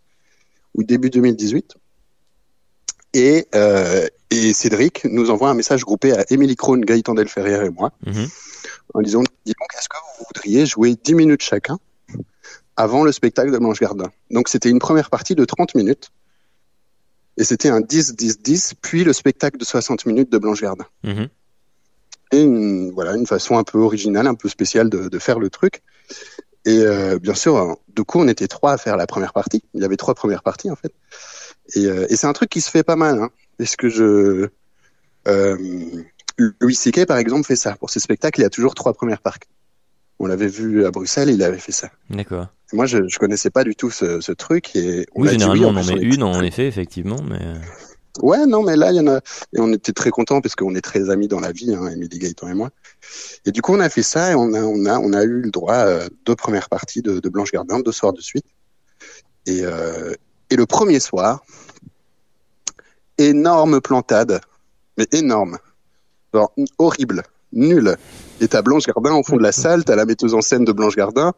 [0.76, 1.74] ou début 2018.
[3.14, 7.70] Et, euh, et Cédric nous envoie un message groupé à Émilie Krohn, Gaëtan Delferrière et
[7.70, 8.26] moi, Mhm.
[8.94, 11.78] en disant Dis donc, est-ce que vous voudriez jouer 10 minutes chacun
[12.76, 14.10] avant le spectacle de Blanche Gardin?
[14.30, 16.10] Donc c'était une première partie de 30 minutes.
[17.38, 20.86] Et c'était un 10-10-10, puis le spectacle de 60 minutes de Blanche Gardin.
[21.04, 21.28] Mhm.
[22.32, 25.48] Et une, voilà, une façon un peu originale, un peu spéciale de, de faire le
[25.48, 25.82] truc.
[26.66, 29.62] Et euh, bien sûr, euh, du coup, on était trois à faire la première partie.
[29.72, 30.92] Il y avait trois premières parties, en fait.
[31.74, 33.18] Et, euh, et c'est un truc qui se fait pas mal.
[33.20, 34.48] Hein, parce que je...
[35.29, 35.57] Euh,
[36.61, 37.07] Louis C.K.
[37.07, 37.76] par exemple fait ça.
[37.76, 39.48] Pour ses spectacles, il y a toujours trois premières parties.
[40.18, 41.88] On l'avait vu à Bruxelles, il avait fait ça.
[42.11, 42.48] D'accord.
[42.72, 45.68] Moi, je, je connaissais pas du tout ce, ce truc et on Oui, dit généralement,
[45.70, 47.38] oui, on en met une, en effet, effectivement, mais.
[48.18, 50.55] Euh, Ouais, non, mais là, il y en a, et on était très contents parce
[50.55, 52.70] qu'on est très amis dans la vie, hein, Émilie Gaëtan et moi.
[53.44, 55.42] Et du coup, on a fait ça et on a, on a, on a eu
[55.42, 58.46] le droit à deux premières parties de, de Blanche Gardin, deux soirs de suite.
[59.46, 60.12] Et, euh,
[60.50, 61.44] et le premier soir,
[63.18, 64.40] énorme plantade,
[64.98, 65.59] mais énorme,
[66.33, 67.96] genre horrible, nul.
[68.40, 70.72] Et t'as Blanche Gardin au fond de la salle, t'as la metteuse en scène de
[70.72, 71.33] Blanche Gardin,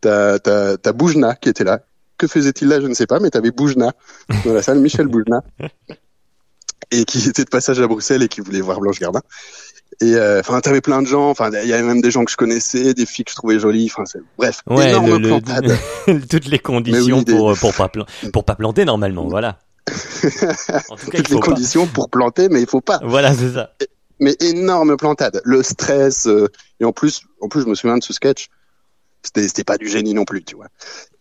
[0.00, 1.80] t'as, t'as, t'as Boujna qui était là.
[2.16, 3.92] Que faisait-il là, je ne sais pas, mais t'avais Boujna
[4.44, 5.42] dans la salle, Michel Boujna
[6.90, 9.20] et qui était de passage à Bruxelles et qui voulait voir Blanche Gardin.
[10.00, 11.30] Et euh, enfin, t'avais plein de gens.
[11.30, 13.58] Enfin, il y avait même des gens que je connaissais, des filles que je trouvais
[13.60, 13.90] jolies.
[13.96, 14.02] Enfin,
[14.38, 15.78] bref, Ouais, énorme le- le- plantade.
[16.28, 17.88] toutes les conditions Mais oui, des- pour, pour, pas
[18.32, 19.58] pour pas planter normalement, voilà.
[20.90, 21.46] En tout cas, il Toutes les faut pas.
[21.46, 22.98] conditions pour planter, mais il faut pas.
[23.04, 23.70] Voilà, c'est ça.
[24.20, 25.40] Mais énorme plantade.
[25.44, 26.48] Le stress euh,
[26.80, 28.48] et en plus, en plus, je me souviens de ce sketch.
[29.24, 30.68] C'était, c'était pas du génie non plus, tu vois.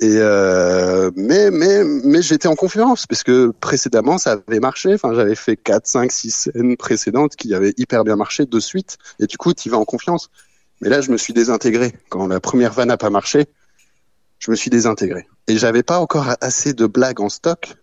[0.02, 4.94] Et euh, mais mais mais j'étais en confiance parce que précédemment ça avait marché.
[4.94, 8.98] Enfin, j'avais fait 4, 5, 6 scènes précédentes qui avaient hyper bien marché de suite.
[9.20, 10.30] Et du coup, tu vas en confiance.
[10.82, 13.46] Mais là, je me suis désintégré quand la première vanne n'a pas marché.
[14.40, 17.76] Je me suis désintégré et j'avais pas encore assez de blagues en stock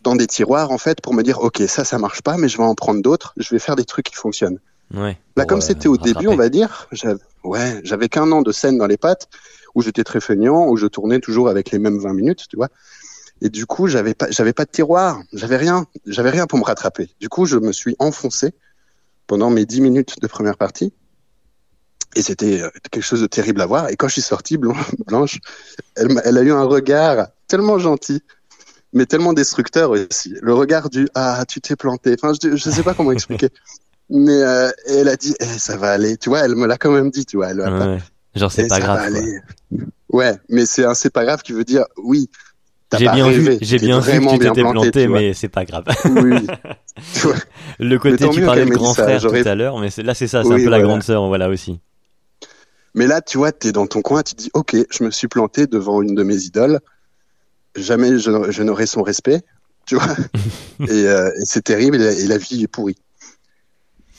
[0.00, 2.56] dans des tiroirs en fait pour me dire ok ça ça marche pas mais je
[2.56, 3.34] vais en prendre d'autres.
[3.36, 4.60] Je vais faire des trucs qui fonctionnent.
[4.92, 5.18] Ouais.
[5.36, 8.42] Là, Pour, comme euh, c'était au début, on va dire, j'avais, ouais, j'avais qu'un an
[8.42, 9.28] de scène dans les pattes,
[9.74, 12.68] où j'étais très feignant, où je tournais toujours avec les mêmes 20 minutes, tu vois.
[13.42, 16.64] Et du coup, j'avais pas, j'avais pas de tiroir, j'avais rien, j'avais rien pour me
[16.64, 17.08] rattraper.
[17.20, 18.52] Du coup, je me suis enfoncé
[19.26, 20.92] pendant mes 10 minutes de première partie.
[22.16, 23.88] Et c'était euh, quelque chose de terrible à voir.
[23.88, 24.74] Et quand je suis sorti, Blan-
[25.06, 25.38] Blanche,
[25.94, 28.20] elle, elle a eu un regard tellement gentil,
[28.92, 30.34] mais tellement destructeur aussi.
[30.42, 32.16] Le regard du ah tu t'es planté.
[32.20, 33.50] Enfin, je, je sais pas comment expliquer.
[34.10, 36.16] Mais euh, elle a dit eh, ça va aller.
[36.16, 37.24] Tu vois, elle me l'a quand même dit.
[37.24, 37.98] Tu vois, elle pas-.
[38.34, 39.08] Genre, c'est Eh, pas grave.
[40.10, 42.28] Ouais, mais c'est un c'est pas grave qui veut dire oui.
[42.98, 45.84] J'ai bien rêvé, vu, j'ai bien vu que tu t'étais planté, mais c'est pas grave.
[46.06, 46.44] Oui.
[47.78, 50.48] Le côté, tu parlais de grand frère tout à l'heure, mais là c'est ça, c'est
[50.48, 51.78] Oui, un peu la grande sœur, voilà aussi.
[52.94, 55.68] Mais là, tu vois, t'es dans ton coin, tu dis, ok, je me suis planté
[55.68, 56.80] devant une de mes idoles.
[57.76, 59.42] Jamais je, n'aurai son respect,
[59.86, 60.16] tu vois.
[60.88, 62.96] et euh, et c'est terrible et la, et la vie est pourrie.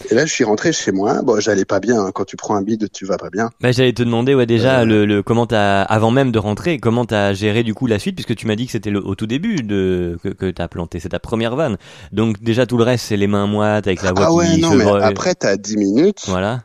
[0.10, 1.22] Et là, je suis rentré chez moi.
[1.22, 2.00] Bon, j'allais pas bien.
[2.06, 2.12] hein.
[2.14, 3.50] Quand tu prends un bide, tu vas pas bien.
[3.62, 4.86] Bah, j'allais te demander, ouais, déjà, Euh.
[4.86, 8.16] le, le, comment t'as, avant même de rentrer, comment t'as géré du coup la suite,
[8.16, 11.00] puisque tu m'as dit que c'était le- au tout début de, que, que t'as planté,
[11.00, 11.78] c'est ta première vanne.
[12.12, 14.58] Donc, déjà, tout le reste, c'est les mains moites, avec la voix Ah qui ouais,
[14.58, 16.64] non, se mais après, t'as 10 minutes Voilà.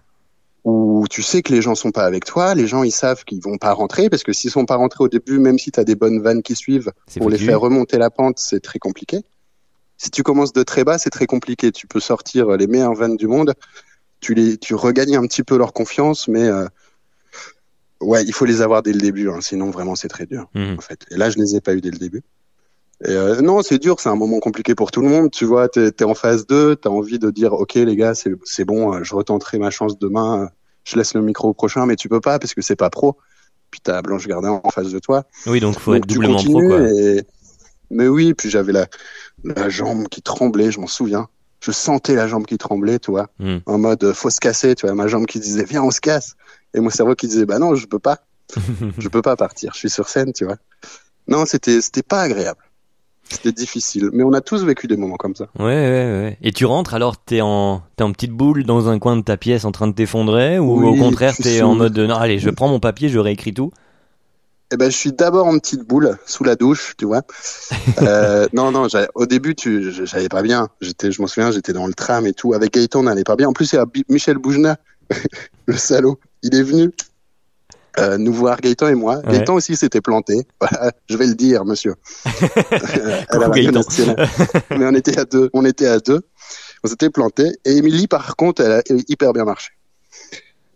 [0.64, 2.54] où tu sais que les gens sont pas avec toi.
[2.54, 5.08] Les gens, ils savent qu'ils vont pas rentrer parce que s'ils sont pas rentrés au
[5.08, 8.38] début, même si t'as des bonnes vannes qui suivent, pour les faire remonter la pente,
[8.38, 9.20] c'est très compliqué.
[9.98, 11.72] Si tu commences de très bas, c'est très compliqué.
[11.72, 13.54] Tu peux sortir les meilleures vannes du monde,
[14.20, 16.66] tu les, tu regagnes un petit peu leur confiance, mais euh,
[18.00, 20.76] ouais, il faut les avoir dès le début, hein, sinon vraiment c'est très dur Mhm.
[20.78, 21.00] en fait.
[21.10, 22.22] Et là, je les ai pas eu dès le début.
[23.04, 25.30] Et euh, non, c'est dur, c'est un moment compliqué pour tout le monde.
[25.30, 28.32] Tu vois, t'es es en phase 2, t'as envie de dire, ok les gars, c'est
[28.44, 30.48] c'est bon, euh, je retenterai ma chance demain,
[30.84, 33.16] je laisse le micro au prochain, mais tu peux pas parce que c'est pas pro.
[33.70, 35.24] Puis t'as Blanche Gardin en face de toi.
[35.46, 36.88] Oui, donc faut Donc, être tu doublement pro, quoi.
[36.88, 37.26] et-
[37.90, 38.86] Mais oui, puis j'avais la,
[39.44, 41.28] la jambe qui tremblait, je m'en souviens.
[41.60, 43.58] Je sentais la jambe qui tremblait, tu vois, Hmm.
[43.66, 46.00] en mode euh, faut se casser, tu vois, ma jambe qui disait viens on se
[46.00, 46.34] casse,
[46.74, 48.18] et mon cerveau qui disait bah non je peux pas,
[48.98, 50.56] je peux pas partir, je suis sur scène, tu vois.
[51.28, 52.60] Non, c'était c'était pas agréable,
[53.28, 55.46] c'était difficile, mais on a tous vécu des moments comme ça.
[55.58, 56.38] Ouais, ouais, ouais.
[56.42, 59.36] Et tu rentres, alors t'es en, t'es en petite boule dans un coin de ta
[59.36, 62.38] pièce en train de t'effondrer, ou Oui, au contraire t'es en mode, de, non, allez,
[62.38, 63.72] je prends mon papier, je réécris tout.
[64.72, 67.22] Eh ben je suis d'abord en petite boule sous la douche, tu vois.
[68.02, 71.86] Euh, non non, au début tu, j'allais pas bien, j'étais, je m'en souviens, j'étais dans
[71.86, 73.48] le tram et tout, avec Gaëtan on n'allait pas bien.
[73.48, 74.76] En plus il y a Michel Boujna,
[75.66, 76.90] le salaud, il est venu.
[77.98, 79.16] euh, nous voir Gaëtan et moi.
[79.24, 79.38] Ouais.
[79.38, 80.46] Gaëtan aussi s'était planté.
[80.60, 81.94] Voilà, je vais le dire, monsieur.
[82.26, 83.80] Euh, à la Gaëtan.
[84.70, 85.48] Mais on était à deux.
[85.54, 86.20] On était à deux.
[86.84, 87.52] On s'était planté.
[87.64, 89.70] Et Émilie, par contre, elle a hyper bien marché.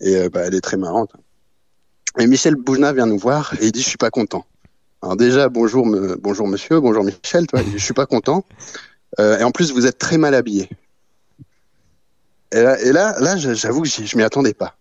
[0.01, 1.11] Et euh, bah, elle est très marrante.
[2.19, 4.45] Et Michel Boujna vient nous voir et il dit je suis pas content.
[5.03, 8.45] Alors déjà bonjour me- bonjour monsieur, bonjour Michel, toi, je suis pas content.
[9.19, 10.69] Euh, et en plus vous êtes très mal habillé.
[12.53, 14.77] Et là, et là, j'avoue que je m'y attendais pas.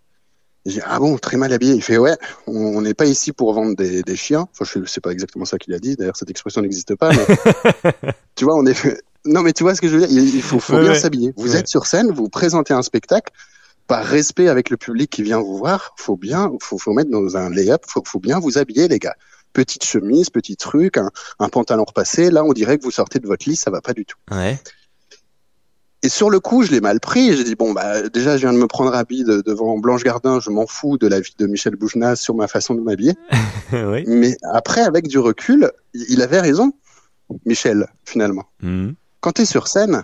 [0.65, 1.75] J'ai dit, ah bon, très mal habillé.
[1.75, 4.47] Il fait, ouais, on n'est pas ici pour vendre des, des chiens.
[4.51, 5.95] Enfin, je sais pas exactement ça qu'il a dit.
[5.95, 7.11] D'ailleurs, cette expression n'existe pas.
[7.11, 7.25] Mais
[8.35, 8.75] tu vois, on est.
[9.23, 10.09] Non, mais tu vois ce que je veux dire?
[10.11, 10.99] Il il faut, faut Ouais, bien ouais.
[10.99, 11.31] s'habiller.
[11.37, 11.59] Vous Ouais.
[11.59, 13.31] êtes sur scène, vous présentez un spectacle.
[13.89, 17.35] Par respect avec le public qui vient vous voir, faut bien, faut, faut mettre dans
[17.35, 19.15] un lay-up, faut, faut bien vous habiller, les gars.
[19.51, 22.29] petite chemise, petit truc, un, un pantalon repassé.
[22.31, 24.17] Là, on dirait que vous sortez de votre lit, ça va pas du tout.
[24.31, 24.59] Ouais.
[26.01, 27.35] Et sur le coup, je l'ai mal pris.
[27.35, 30.39] J'ai dit bon bah déjà, je viens de me prendre habit de- devant Blanche Gardin.
[30.39, 33.15] Je m'en fous de la vie de Michel Bougenat sur ma façon de m'habiller.
[33.73, 34.03] oui.
[34.07, 36.71] Mais après, avec du recul, il avait raison,
[37.45, 38.45] Michel, finalement.
[38.61, 38.95] Mhm.
[39.19, 40.03] Quand tu es sur scène,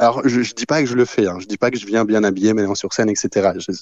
[0.00, 1.86] alors je, je dis pas que je le fais, hein, je dis pas que je
[1.86, 3.50] viens bien habillé maintenant sur scène, etc.
[3.58, 3.72] Je,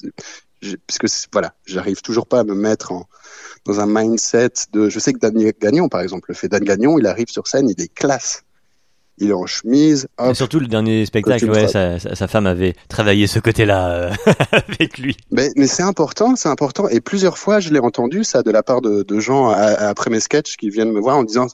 [0.61, 3.07] je, parce que voilà, j'arrive toujours pas à me mettre en,
[3.65, 4.89] dans un mindset de.
[4.91, 6.49] Je sais que Dan Gagnon, par exemple, le fait.
[6.49, 8.43] Dan Gagnon, il arrive sur scène, il est classe.
[9.21, 10.37] Il est en chemise, Et hop.
[10.37, 14.11] surtout le dernier spectacle, ouais, sa, sa- sa femme avait travaillé ce côté-là euh,
[14.53, 15.17] avec lui.
[15.33, 16.89] Mais, mais c'est important, c'est important.
[16.89, 19.89] Et plusieurs fois, je l'ai entendu ça de la part de, de gens à- à-
[19.89, 21.49] après mes sketchs qui viennent me voir en disant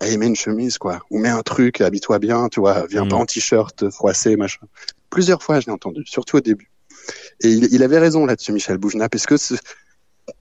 [0.00, 1.00] Hey, mets une chemise, quoi.
[1.10, 2.86] Ou mets un truc, habille-toi bien, tu vois.
[2.86, 3.08] Viens Mhm.
[3.10, 4.66] pas en t-shirt froissé, machin.
[5.10, 6.70] Plusieurs fois, je l'ai entendu, surtout au début.
[7.40, 9.34] Et il, il avait raison là-dessus, Michel Boujna, parce que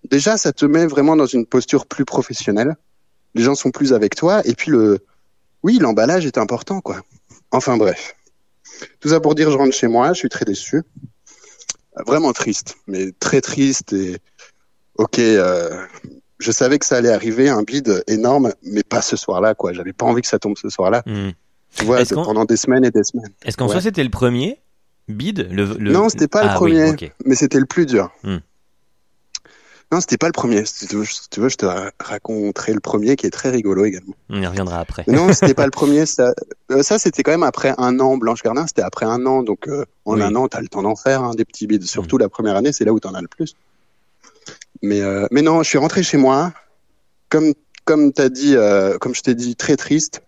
[0.10, 2.76] déjà, ça te met vraiment dans une posture plus professionnelle.
[3.34, 4.42] Les gens sont plus avec toi.
[4.46, 5.00] Et puis, le,
[5.64, 7.02] oui, l'emballage est important, quoi.
[7.52, 8.16] Enfin, bref.
[9.00, 10.84] Tout ça pour dire, je rentre chez moi, je suis très déçu.
[12.06, 14.18] Vraiment triste, mais très triste et
[15.00, 15.84] ok, euh,
[16.40, 19.74] je savais que ça allait arriver, un bide énorme, mais pas ce soir-là, quoi.
[19.74, 21.04] J'avais pas envie que ça tombe ce soir-là.
[21.06, 21.32] Mhm.
[21.76, 23.32] Tu vois, pendant des semaines et des semaines.
[23.44, 23.74] Est-ce qu'en Ouais.
[23.74, 24.60] soi c'était le premier
[25.08, 27.12] bid le, le- Non, c'était pas le Ah oui, premier.
[27.26, 28.10] Mais c'était le plus dur.
[28.24, 28.38] Hmm.
[29.92, 30.66] Non, c'était pas le premier.
[30.66, 33.50] Si tu veux, si tu veux, je te ra- raconterai le premier qui est très
[33.52, 34.14] rigolo également.
[34.30, 35.06] On y reviendra après.
[35.08, 36.06] Non, c'était pas le premier.
[36.06, 36.34] Ça,
[36.72, 38.18] euh, ça c'était quand même après un an.
[38.18, 39.44] Blanche Gardin, c'était après un an.
[39.44, 40.24] Donc, euh, en Oui.
[40.24, 41.84] un an, t'as le temps d'en faire hein, des petits bides.
[41.84, 43.54] Surtout la première année, c'est là où t'en as le plus.
[44.82, 46.54] Mais, euh, mais non, je suis rentré chez moi.
[47.30, 47.54] Comme,
[47.86, 50.22] comme t'as dit, euh, comme je t'ai dit, très triste.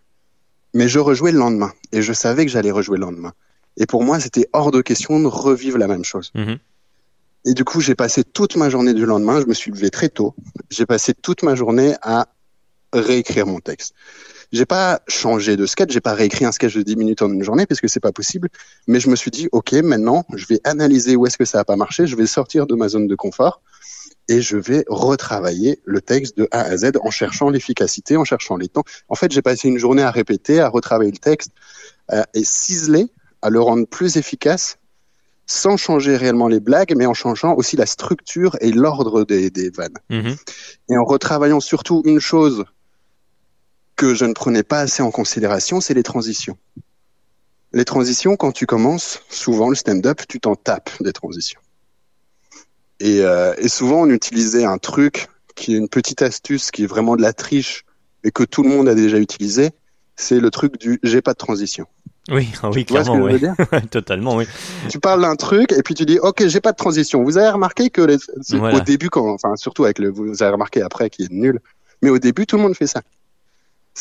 [0.74, 1.74] Mais je rejouais le lendemain.
[1.92, 3.34] Et je savais que j'allais rejouer le lendemain.
[3.78, 6.32] Et pour moi, c'était hors de question de revivre la même chose.
[6.36, 6.58] Mhm.
[7.46, 9.42] Et du coup, j'ai passé toute ma journée du lendemain.
[9.42, 10.36] Je me suis levé très tôt.
[10.70, 12.28] J'ai passé toute ma journée à
[12.94, 13.94] réécrire mon texte.
[14.52, 17.44] J'ai pas changé de sketch, j'ai pas réécrit un sketch de 10 minutes en une
[17.44, 18.50] journée parce que c'est pas possible.
[18.88, 21.64] Mais je me suis dit, OK, maintenant, je vais analyser où est-ce que ça a
[21.64, 22.08] pas marché.
[22.08, 23.62] Je vais sortir de ma zone de confort
[24.30, 28.56] et je vais retravailler le texte de A à Z en cherchant l'efficacité, en cherchant
[28.56, 28.84] les temps.
[29.10, 31.52] En fait, j'ai passé une journée à répéter, à retravailler le texte
[32.14, 33.08] euh, et ciseler,
[33.42, 34.78] à le rendre plus efficace
[35.48, 39.72] sans changer réellement les blagues, mais en changeant aussi la structure et l'ordre des, des
[39.72, 39.98] vannes.
[40.12, 40.36] Mhm.
[40.90, 42.66] Et en retravaillant surtout une chose
[43.96, 46.58] que je ne prenais pas assez en considération, c'est les transitions.
[47.74, 51.60] Les transitions, quand tu commences, souvent le stand-up, tu t'en tapes des transitions.
[53.00, 56.88] Et, euh, et souvent, on utilisait un truc qui est une petite astuce, qui est
[56.88, 57.84] vraiment de la triche,
[58.24, 59.72] et que tout le monde a déjà utilisé,
[60.16, 61.86] c'est le truc du j'ai pas de transition.
[62.30, 63.56] Oui, ah oui, Tu vois ce que clairement, je veux oui.
[63.72, 63.80] dire?
[63.90, 64.46] Totalement, oui.
[64.90, 67.24] tu parles d'un truc et puis tu dis ok j'ai pas de transition.
[67.24, 68.18] Vous avez remarqué que les,
[68.50, 68.78] Voilà.
[68.78, 71.60] au début quand enfin surtout avec le vous avez remarqué après qui est nul,
[72.02, 73.02] mais au début tout le monde fait ça.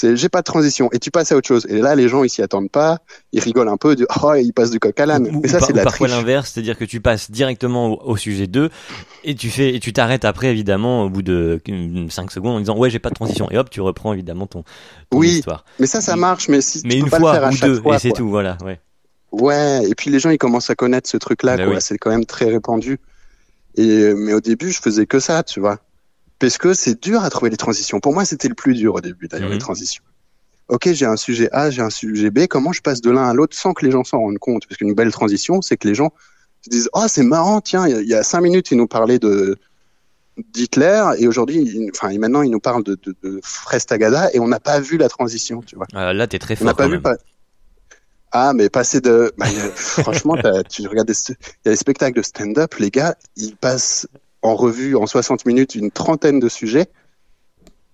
[0.00, 2.22] C'est j'ai pas de transition et tu passes à autre chose et là les gens
[2.22, 2.98] ils s'y attendent pas,
[3.32, 5.28] ils rigolent un peu du oh ils passent du coq à l'âne.
[5.42, 8.46] Mais ça c'est de la parfois l'inverse, c'est-à-dire que tu passes directement au, au sujet
[8.46, 8.70] 2
[9.24, 11.60] et tu fais et tu t'arrêtes après évidemment au bout de
[12.10, 14.62] 5 secondes en disant ouais j'ai pas de transition et hop tu reprends évidemment ton,
[15.10, 15.64] ton Oui, histoire.
[15.80, 17.48] Mais ça ça marche mais si Mais tu une peux pas le fois faire à
[17.50, 17.96] ou chaque deux fois.
[17.96, 18.78] et c'est tout, voilà, ouais.
[19.32, 21.74] Ouais, et puis les gens ils commencent à connaître ce truc-là, Bah quoi.
[21.74, 21.80] oui.
[21.80, 22.98] C'est quand même très répandu.
[23.76, 25.78] Et mais au début, je faisais que ça, tu vois,
[26.38, 28.00] parce que c'est dur à trouver les transitions.
[28.00, 29.54] Pour moi, c'était le plus dur au début, d'ailleurs, Mhm.
[29.54, 30.02] les transitions.
[30.68, 32.46] Ok, j'ai un sujet A, j'ai un sujet B.
[32.46, 34.66] Comment je passe de l'un à l'autre sans que les gens s'en rendent compte?
[34.68, 36.12] Parce qu'une belle transition, c'est que les gens
[36.62, 38.76] se disent oh c'est marrant, tiens, il y a- il y a cinq minutes, ils
[38.76, 39.56] nous parlaient de
[40.54, 44.60] d'Hitler et aujourd'hui, enfin maintenant, ils nous parlent de, de, de Frestagada et on n'a
[44.60, 45.86] pas vu la transition, tu vois.
[45.94, 47.16] Euh, là t'es très On n'a fort pas vu pas.
[48.30, 49.32] Ah, mais passer de.
[49.38, 50.36] bah, franchement,
[50.68, 54.06] tu regardes des, il y a des spectacles de stand-up, les gars, ils passent
[54.42, 56.88] en revue en 60 minutes une trentaine de sujets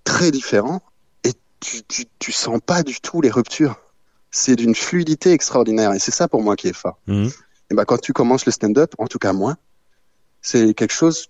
[0.05, 0.83] très différents
[1.25, 3.77] et tu, tu, tu sens pas du tout les ruptures.
[4.31, 6.99] C'est d'une fluidité extraordinaire et c'est ça pour moi qui est fort.
[7.07, 7.31] Mhm.
[7.71, 9.57] Et bah, quand tu commences le stand-up, en tout cas moi,
[10.43, 11.29] c'est quelque chose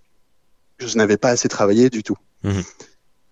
[0.79, 2.17] que je n'avais pas assez travaillé du tout.
[2.43, 2.63] Mhm.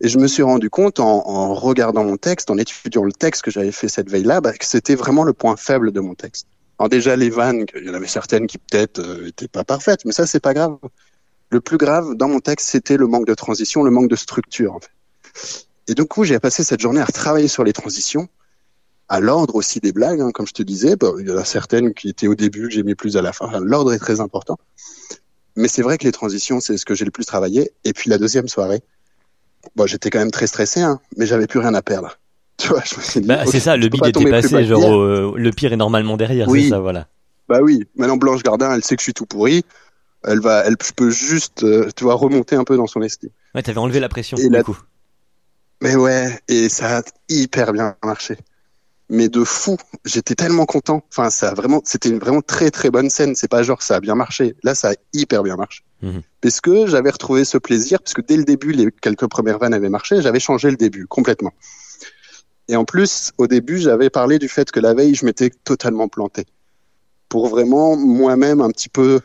[0.00, 3.42] Et je me suis rendu compte en, en regardant mon texte, en étudiant le texte
[3.42, 6.46] que j'avais fait cette veille-là, bah, que c'était vraiment le point faible de mon texte.
[6.78, 10.04] Alors déjà les vannes, il y en avait certaines qui peut-être euh, étaient pas parfaites,
[10.04, 10.76] mais ça c'est pas grave.
[11.52, 14.72] Le plus grave dans mon texte, c'était le manque de transition, le manque de structure
[14.74, 15.66] en fait.
[15.86, 18.26] Et du coup, j'ai passé cette journée à retravailler sur les transitions,
[19.10, 20.96] à l'ordre aussi des blagues, hein, comme je te disais.
[20.96, 23.22] Bah, il y en a certaines qui étaient au début, que j'ai mis plus à
[23.22, 23.44] la fin.
[23.44, 24.56] Enfin, l'ordre est très important.
[25.54, 27.72] Mais c'est vrai que les transitions, c'est ce que j'ai le plus travaillé.
[27.84, 28.80] Et puis la deuxième soirée,
[29.76, 32.18] bon, j'étais quand même très stressé, hein, mais j'avais plus rien à perdre.
[32.56, 35.34] Tu vois, je me suis dit, Bah, c'est ça, le bid était passé, genre euh,
[35.36, 36.64] le pire est normalement derrière, Oui.
[36.64, 37.08] c'est ça, voilà.
[37.48, 39.64] Bah oui, maintenant Blanche Gardin, elle sait que je suis tout pourri.
[40.24, 43.30] Elle va, elle, je peux juste, euh, tu vois, remonter un peu dans son estime.
[43.54, 44.78] Ouais, t'avais enlevé la pression Et du la- coup.
[45.82, 48.36] Mais ouais, et ça a hyper bien marché.
[49.08, 51.04] Mais de fou, j'étais tellement content.
[51.10, 53.34] Enfin, ça a vraiment, c'était une vraiment très très bonne scène.
[53.34, 54.54] C'est pas genre ça a bien marché.
[54.62, 55.82] Là, ça a hyper bien marché.
[56.02, 56.22] Mhm.
[56.40, 59.74] Parce que j'avais retrouvé ce plaisir, parce que dès le début, les quelques premières vannes
[59.74, 60.22] avaient marché.
[60.22, 61.52] J'avais changé le début complètement.
[62.68, 66.08] Et en plus, au début, j'avais parlé du fait que la veille, je m'étais totalement
[66.08, 66.46] planté.
[67.32, 69.20] Pour vraiment moi-même un petit peu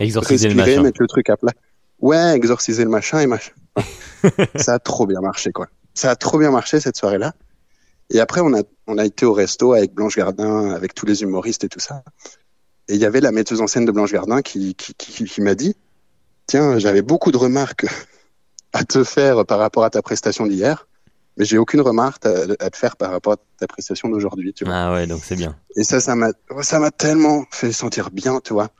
[0.00, 0.82] Exorciser le respirer, machin.
[0.84, 1.52] mettre le truc à plat.
[2.00, 3.52] Ouais, exorciser le machin et machin.
[4.56, 5.66] ça a trop bien marché, quoi.
[5.92, 7.34] Ça a trop bien marché cette soirée-là.
[8.08, 11.24] Et après, on a, on a été au resto avec Blanche Gardin, avec tous les
[11.24, 12.02] humoristes et tout ça.
[12.88, 15.40] Et il y avait la metteuse en scène de Blanche Gardin qui, qui, qui, qui
[15.42, 15.76] m'a dit
[16.46, 17.84] Tiens, j'avais beaucoup de remarques
[18.72, 20.88] à te faire par rapport à ta prestation d'hier,
[21.36, 24.52] mais j'ai aucune remarque à, à te faire par rapport à ta prestation d'aujourd'hui.
[24.52, 24.74] Tu vois.
[24.74, 25.56] Ah ouais, donc c'est bien.
[25.76, 26.30] Et ça, ça m'a,
[26.62, 28.70] ça m'a tellement fait sentir bien, tu vois.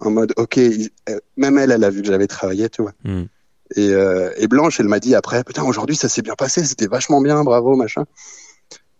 [0.00, 0.90] En mode, ok, il-
[1.36, 2.92] même elle, elle a vu que j'avais travaillé, tu vois.
[3.04, 3.28] Mhm.
[3.76, 6.86] Et, euh, et Blanche, elle m'a dit après, putain, aujourd'hui, ça s'est bien passé, c'était
[6.86, 8.04] vachement bien, bravo, machin.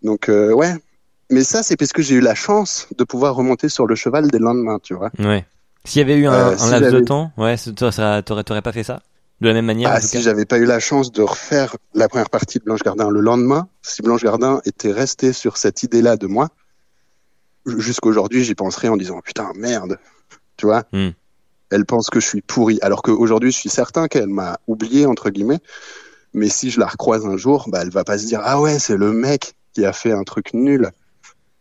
[0.01, 0.73] Donc, euh, ouais.
[1.31, 4.27] Mais ça, c'est parce que j'ai eu la chance de pouvoir remonter sur le cheval
[4.29, 5.11] dès le lendemain, tu vois.
[5.19, 5.45] Ouais.
[5.83, 7.55] S'il y avait eu un, Euh, un si laps de temps, ouais,
[8.23, 9.01] t'aurais pas fait ça?
[9.41, 12.07] De la même manière Ah, tout si j'avais pas eu la chance de refaire la
[12.07, 16.15] première partie de Blanche Gardin le lendemain, si Blanche Gardin était restée sur cette idée-là
[16.15, 16.49] de moi,
[17.65, 19.97] jusqu'aujourd'hui, j'y penserais en disant putain merde,
[20.57, 20.83] tu vois.
[20.93, 21.09] Hmm.
[21.71, 25.29] Elle pense que je suis pourri, alors qu'aujourd'hui, je suis certain qu'elle m'a oublié entre
[25.29, 25.59] guillemets.
[26.33, 28.79] Mais si je la recroise un jour, bah, elle va pas se dire ah ouais,
[28.79, 30.91] c'est le mec qui a fait un truc nul.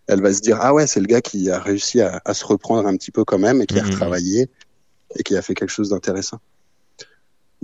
[0.06, 2.44] Elle va se dire ah ouais, c'est le gars qui a réussi à, à se
[2.44, 3.90] reprendre un petit peu quand même et qui a Mhm.
[3.90, 4.48] retravaillé
[5.16, 6.38] et qui a fait quelque chose d'intéressant.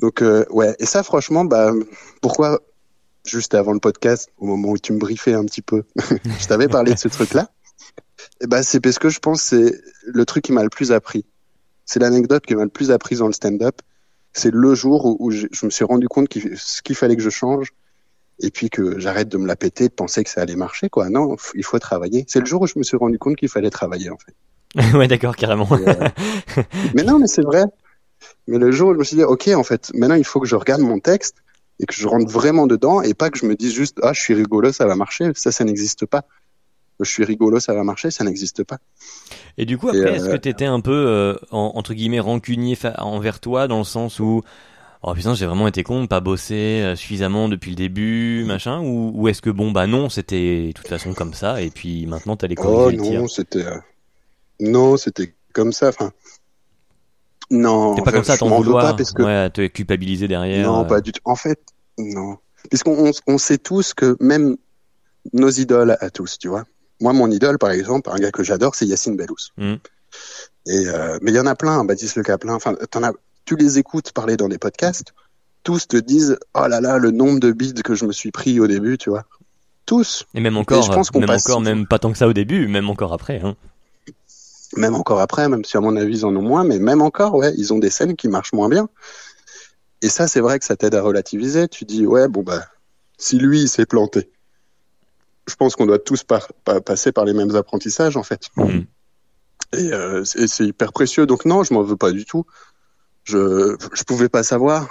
[0.00, 1.72] Donc euh, ouais, et ça franchement, bah
[2.22, 2.60] pourquoi
[3.26, 5.82] juste avant le podcast, au moment où tu me briefais un petit peu,
[6.40, 7.50] je t'avais parlé de ce truc-là.
[8.40, 10.92] Et bah c'est parce que je pense que c'est le truc qui m'a le plus
[10.92, 11.24] appris.
[11.84, 13.76] C'est l'anecdote qui m'a le plus appris dans le stand-up.
[14.32, 17.16] C'est le jour où, où je, je me suis rendu compte qu'il ce qu'il fallait
[17.16, 17.72] que je change
[18.42, 21.10] et puis que j'arrête de me la péter, de penser que ça allait marcher quoi.
[21.10, 22.24] Non, f- il faut travailler.
[22.28, 24.34] C'est le jour où je me suis rendu compte qu'il fallait travailler en fait.
[24.96, 25.66] ouais, d'accord, carrément.
[25.76, 26.08] Et, euh,
[26.94, 27.64] mais non, mais c'est vrai.
[28.46, 30.46] Mais le jour où je me suis dit, ok, en fait, maintenant il faut que
[30.46, 31.36] je regarde mon texte
[31.80, 34.20] et que je rentre vraiment dedans et pas que je me dise juste, ah, je
[34.20, 35.32] suis rigolo, ça va marcher.
[35.34, 36.24] Ça, ça n'existe pas.
[37.00, 38.78] Je suis rigolo, ça va marcher, ça n'existe pas.
[39.58, 42.76] Et du coup, après, euh, est-ce que t'étais un peu, euh, en- entre guillemets, rancunier
[42.98, 44.42] envers toi, dans le sens où,
[45.02, 48.80] oh putain, j'ai vraiment été con de pas bosser euh, suffisamment depuis le début, machin,
[48.82, 52.06] ou, ou est-ce que bon, bah non, c'était de toute façon comme ça, et puis
[52.06, 53.24] maintenant t'allais Oh corriger le tir?
[53.24, 53.78] non, c'était, euh,
[54.60, 55.88] non, c'était comme ça.
[55.90, 56.12] Enfin,
[57.50, 57.94] non.
[57.94, 60.66] T'es pas comme ça à t'en vouloir, pas parce que ouais, te culpabiliser derrière.
[60.66, 60.84] Non, euh.
[60.84, 61.20] pas du tout.
[61.24, 61.60] En fait,
[61.98, 62.38] non.
[62.68, 64.56] Puisqu'on on, on sait tous que même
[65.32, 66.64] nos idoles à tous, tu vois.
[67.00, 69.50] Moi, mon idole, par exemple, un gars que j'adore, c'est Yacine Bellous.
[69.56, 69.74] Mm.
[70.66, 72.54] Et euh, mais il y en a plein, Baptiste Le Caplin.
[72.54, 73.12] Enfin, t'en as,
[73.44, 75.14] tu les écoutes parler dans des podcasts,
[75.62, 78.60] tous te disent, oh là là, le nombre de bides que je me suis pris
[78.60, 79.24] au début, tu vois.
[79.86, 82.28] Tous, Et même encore, je pense qu'on même passe encore, même pas tant que ça
[82.28, 83.40] au début, même encore après.
[83.42, 83.56] Hein.
[84.76, 87.34] Même encore après, même si à mon avis ils en ont moins, mais même encore,
[87.34, 88.88] ouais, ils ont des scènes qui marchent moins bien.
[90.02, 91.68] Et ça, c'est vrai que ça t'aide à relativiser.
[91.68, 92.64] Tu dis, ouais, bon bah,
[93.18, 94.30] si lui il s'est planté,
[95.46, 96.48] je pense qu'on doit tous par-
[96.84, 98.48] passer par les mêmes apprentissages en fait.
[98.56, 98.86] Mhm.
[99.72, 101.26] Et euh, c'est c'est hyper précieux.
[101.26, 102.44] Donc non, je m'en veux pas du tout.
[103.24, 104.88] Je je pouvais pas savoir.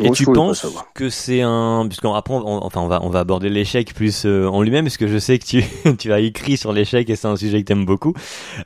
[0.00, 3.92] Et tu penses que c'est un, puisqu'on on- enfin, on va, on va aborder l'échec
[3.94, 5.64] plus euh, en lui-même, parce que je sais que tu,
[5.98, 8.14] tu as écrit sur l'échec et c'est un sujet que t'aimes beaucoup.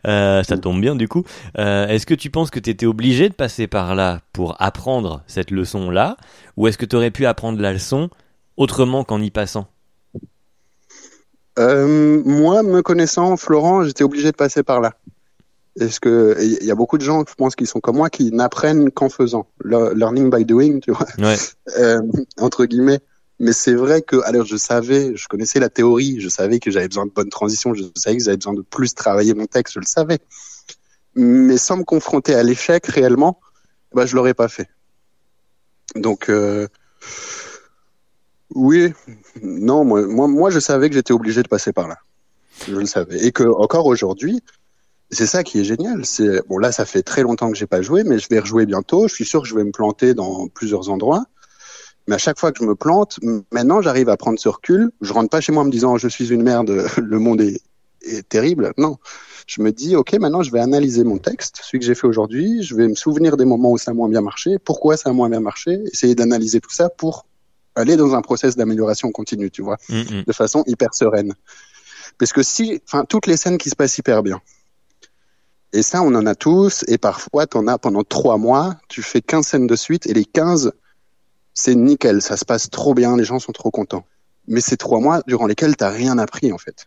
[0.06, 1.24] Euh, ça tombe bien du coup.
[1.58, 5.50] Euh, est-ce que tu penses que t'étais obligé de passer par là pour apprendre cette
[5.50, 6.16] leçon-là,
[6.56, 8.10] ou est-ce que t'aurais pu apprendre la leçon
[8.56, 9.68] autrement qu'en y passant?
[12.24, 14.94] Moi, me connaissant, Florent, j'étais obligé de passer par là.
[15.80, 18.32] Est-ce que il y a beaucoup de gens, je pense, qui sont comme moi, qui
[18.32, 21.36] n'apprennent qu'en faisant, Le- learning by doing, tu vois, Ouais.
[21.78, 22.02] euh,
[22.38, 23.00] entre guillemets.
[23.40, 26.88] Mais c'est vrai que, alors, je savais, je connaissais la théorie, je savais que j'avais
[26.88, 29.78] besoin de bonnes transitions, je savais que j'avais besoin de plus travailler mon texte, je
[29.78, 30.18] le savais.
[31.14, 33.38] Mais sans me confronter à l'échec réellement,
[33.94, 34.68] bah, je l'aurais pas fait.
[35.94, 36.66] Donc, euh,
[38.54, 38.92] oui,
[39.42, 41.98] non, moi, moi, moi, je savais que j'étais obligé de passer par là.
[42.66, 43.24] Je le savais.
[43.24, 44.42] Et que, encore aujourd'hui,
[45.10, 46.04] c'est ça qui est génial.
[46.04, 48.66] C'est, bon, là, ça fait très longtemps que j'ai pas joué, mais je vais rejouer
[48.66, 49.08] bientôt.
[49.08, 51.24] Je suis sûr que je vais me planter dans plusieurs endroits.
[52.06, 53.18] Mais à chaque fois que je me plante,
[53.52, 54.90] maintenant, j'arrive à prendre ce recul.
[55.00, 57.60] Je rentre pas chez moi en me disant, je suis une merde, le monde est,
[58.02, 58.72] est terrible.
[58.78, 58.96] Non.
[59.46, 62.62] Je me dis, OK, maintenant, je vais analyser mon texte, celui que j'ai fait aujourd'hui.
[62.62, 64.58] Je vais me souvenir des moments où ça a moins bien marché.
[64.58, 65.78] Pourquoi ça a moins bien marché?
[65.92, 67.26] Essayer d'analyser tout ça pour
[67.74, 70.24] aller dans un process d'amélioration continue, tu vois Mm, mm.
[70.26, 71.34] de façon hyper sereine.
[72.18, 74.40] Parce que si, enfin, toutes les scènes qui se passent hyper bien.
[75.72, 79.20] Et ça, on en a tous, et parfois, t'en as pendant trois mois, tu fais
[79.20, 80.72] 15 scènes de suite, et les 15,
[81.52, 84.06] c'est nickel, ça se passe trop bien, les gens sont trop contents.
[84.46, 86.86] Mais c'est trois mois durant lesquels t'as rien appris en fait.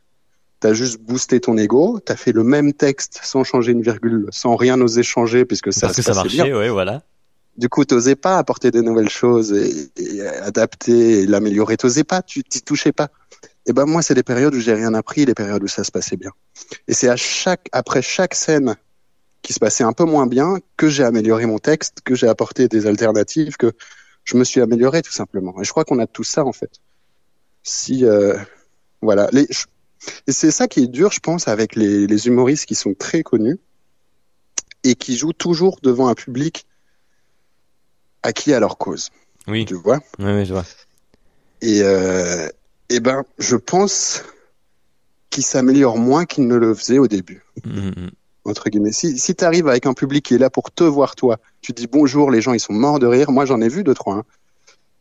[0.59, 4.55] T'as juste boosté ton ego, t'as fait le même texte sans changer une virgule, sans
[4.55, 6.57] rien oser changer puisque ça Parce que ça marchait, bien.
[6.57, 7.03] ouais, voilà.
[7.57, 11.77] Du coup, t'osais pas apporter de nouvelles choses et, et adapter et l'améliorer.
[11.77, 13.09] T'osais pas, tu t'y touchais pas.
[13.68, 15.91] Et ben moi, c'est des périodes où j'ai rien appris, les périodes où ça se
[15.91, 16.32] passait bien.
[16.88, 18.76] Et c'est à chaque, après chaque scène
[19.43, 22.68] qui se passait un peu moins bien que j'ai amélioré mon texte, que j'ai apporté
[22.68, 23.72] des alternatives, que
[24.24, 25.59] je me suis amélioré tout simplement.
[25.62, 26.72] Et je crois qu'on a tout ça en fait.
[27.64, 28.36] Si euh,
[29.01, 29.66] voilà, les, je-
[30.28, 33.22] et c'est ça qui est dur, je pense, avec les, les humoristes qui sont très
[33.22, 33.59] connus
[34.84, 36.66] et qui jouent toujours devant un public
[38.24, 39.09] acquis à leur cause.
[39.47, 39.99] Oui, Tu vois?
[40.20, 40.66] Ouais, ouais, je vois.
[41.62, 42.47] Et, euh,
[42.96, 44.24] et ben, je pense
[45.30, 47.44] qu'ils s'améliorent moins qu'ils ne le faisaient au début.
[47.66, 48.10] Mm, mm.
[48.46, 48.92] Entre guillemets.
[48.92, 51.72] Si, si tu arrives avec un public qui est là pour te voir toi, tu
[51.74, 53.32] dis bonjour, les gens ils sont morts de rire.
[53.32, 54.24] Moi j'en ai vu deux trois, hein.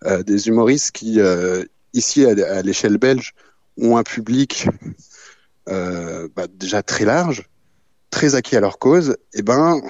[0.07, 1.64] Euh, des humoristes qui euh,
[1.95, 3.34] ici à, à l'échelle belge
[3.78, 4.66] ont un public
[5.68, 7.45] euh, bah, déjà très large,
[8.11, 9.16] très acquis à leur cause.
[9.34, 9.80] Et ben,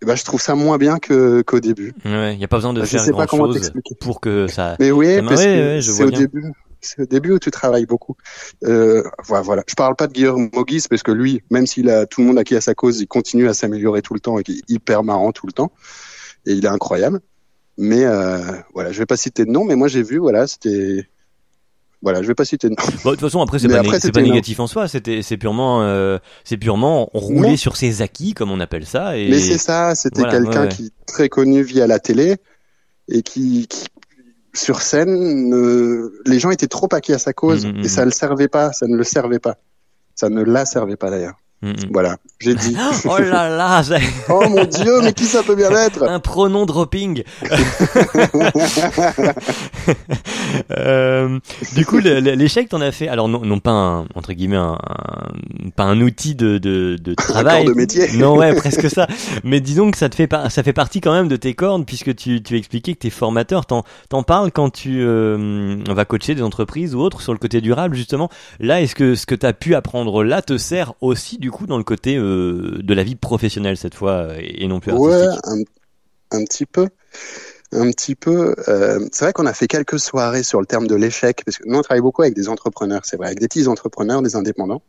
[0.00, 1.94] et ben je trouve ça moins bien que qu'au début.
[2.04, 3.94] Ouais, y a pas besoin de Je faire sais pas grand comment chose t'expliquer.
[3.96, 4.76] pour que ça.
[4.80, 6.18] Mais oui, Ça m'a- parce ouais, que ouais, c'est au bien.
[6.20, 6.52] début.
[6.82, 8.16] C'est au début où tu travailles beaucoup.
[8.64, 9.62] Euh, voilà, voilà.
[9.68, 12.38] Je parle pas de Guillaume Mogis parce que lui, même s'il a tout le monde
[12.38, 15.04] acquis à sa cause, il continue à s'améliorer tout le temps et il est hyper
[15.04, 15.70] marrant tout le temps.
[16.44, 17.20] Et il est incroyable.
[17.78, 18.40] Mais euh,
[18.74, 21.08] voilà, je vais pas citer de nom, mais moi j'ai vu, voilà, c'était,
[22.02, 22.84] voilà, je vais pas citer de nom.
[23.04, 24.88] Bon, de toute façon, après, c'est pas, après, né- pas négatif en soi.
[24.88, 29.16] C'était, c'est purement, euh, c'est purement rouler sur ses acquis, comme on appelle ça.
[29.16, 30.74] Et Mais c'est ça, c'était voilà, quelqu'un ouais, ouais.
[30.74, 32.36] qui est très connu via la télé
[33.08, 33.86] et qui, qui
[34.54, 37.84] sur scène, ne- les gens étaient trop acquis à sa cause Mhm, mhm.
[37.84, 39.56] et ça ne le servait pas, ça ne le servait pas,
[40.14, 41.36] ça ne la servait pas d'ailleurs.
[41.62, 41.72] Mm.
[41.92, 42.76] Voilà, j'ai dit.
[43.04, 43.82] Oh là là,
[44.28, 47.22] Oh mon dieu, mais qui ça peut bien être un pronom dropping.
[50.70, 51.38] Euh,
[51.74, 53.08] du coup, l'échec, t'en as fait.
[53.08, 57.14] Alors non, non pas un, entre guillemets un, un- pas un outil de de, de
[57.14, 57.64] travail.
[57.64, 58.06] corps de métier.
[58.16, 59.06] Non ouais, presque ça.
[59.44, 62.14] Mais disons que ça te fait ça fait partie quand même de tes cordes puisque
[62.14, 63.66] tu tu expliquais que t'es formateur.
[63.66, 67.60] T'en t'en parles quand tu euh, vas coacher des entreprises ou autres sur le côté
[67.60, 68.28] durable justement.
[68.60, 71.78] Là, est-ce que ce que t'as pu apprendre là te sert aussi du coup dans
[71.78, 75.76] le côté euh, de la vie professionnelle cette fois et non plus Ouais, artistique
[76.32, 76.88] un, un petit peu.
[77.74, 78.54] Un petit peu.
[78.68, 81.62] Euh, c'est vrai qu'on a fait quelques soirées sur le terme de l'échec, parce que
[81.66, 84.82] nous on travaille beaucoup avec des entrepreneurs, c'est vrai, avec des petits entrepreneurs, des indépendants,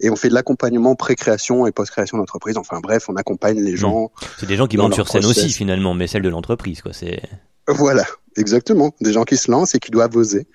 [0.00, 2.56] et on fait de l'accompagnement pré-création et post-création d'entreprise.
[2.56, 4.12] Enfin bref, on accompagne les gens.
[4.38, 5.44] C'est des gens qui montent sur scène process.
[5.44, 6.94] aussi finalement, mais celle de l'entreprise quoi.
[6.94, 7.20] C'est
[7.68, 8.06] Voilà,
[8.38, 8.94] exactement.
[9.02, 10.46] Des gens qui se lancent et qui doivent oser,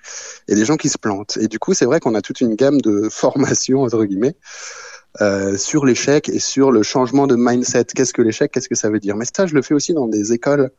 [0.48, 1.36] et des gens qui se plantent.
[1.40, 4.34] Et du coup, c'est vrai qu'on a toute une gamme de formations entre guillemets.
[5.20, 7.84] Euh, sur l'échec et sur le changement de mindset.
[7.94, 8.50] Qu'est-ce que l'échec?
[8.50, 9.16] Qu'est-ce que ça veut dire?
[9.16, 10.70] Mais ça, je le fais aussi dans des écoles,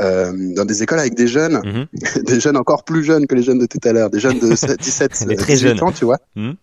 [0.00, 1.86] euh, dans des écoles avec des jeunes, Mhm.
[2.24, 4.46] des jeunes encore plus jeunes que les jeunes de tout à l'heure, des jeunes de
[4.76, 5.82] 17, Les très 18 jeunes.
[5.82, 6.18] ans, tu vois.
[6.36, 6.54] Mhm.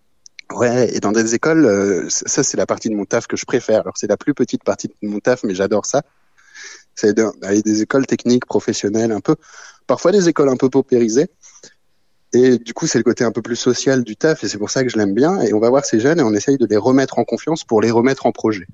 [0.54, 3.44] Ouais, et dans des écoles, euh, ça c'est la partie de mon taf que je
[3.44, 3.80] préfère.
[3.80, 6.02] Alors c'est la plus petite partie de mon taf, mais j'adore ça.
[6.94, 9.34] C'est d'aller des écoles techniques, professionnelles, un peu,
[9.86, 11.28] parfois des écoles un peu paupérisées.
[12.32, 14.70] Et du coup, c'est le côté un peu plus social du taf, et c'est pour
[14.70, 15.40] ça que je l'aime bien.
[15.42, 17.80] Et on va voir ces jeunes et on essaye de les remettre en confiance pour
[17.80, 18.66] les remettre en projet.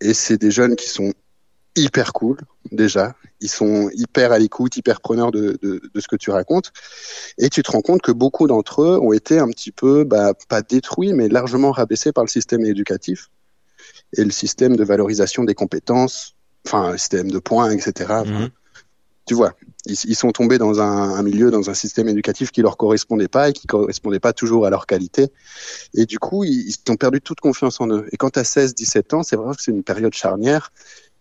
[0.00, 1.12] Et c'est des jeunes qui sont
[1.76, 2.38] hyper cool,
[2.70, 3.14] déjà.
[3.40, 5.58] Ils sont hyper à l'écoute, hyper preneurs de,
[5.96, 6.72] ce que tu racontes.
[7.38, 10.32] Et tu te rends compte que beaucoup d'entre eux ont été un petit peu, bah,
[10.48, 13.30] pas détruits, mais largement rabaissés par le système éducatif
[14.16, 16.36] et le système de valorisation des compétences,
[16.66, 18.22] enfin, le système de points, etc.
[19.24, 19.54] Tu vois,
[19.86, 23.52] ils, sont tombés dans un, milieu, dans un système éducatif qui leur correspondait pas et
[23.52, 25.30] qui correspondait pas toujours à leur qualité.
[25.94, 28.06] Et du coup, ils, ont perdu toute confiance en eux.
[28.10, 30.72] Et quand as 16, 17 ans, c'est vrai que c'est une période charnière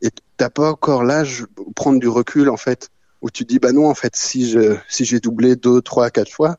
[0.02, 1.46] et t'as pas encore l'âge
[1.76, 2.90] prendre du recul, en fait,
[3.22, 6.10] où tu te dis, bah non, en fait, si je, si j'ai doublé deux, trois,
[6.10, 6.58] quatre fois,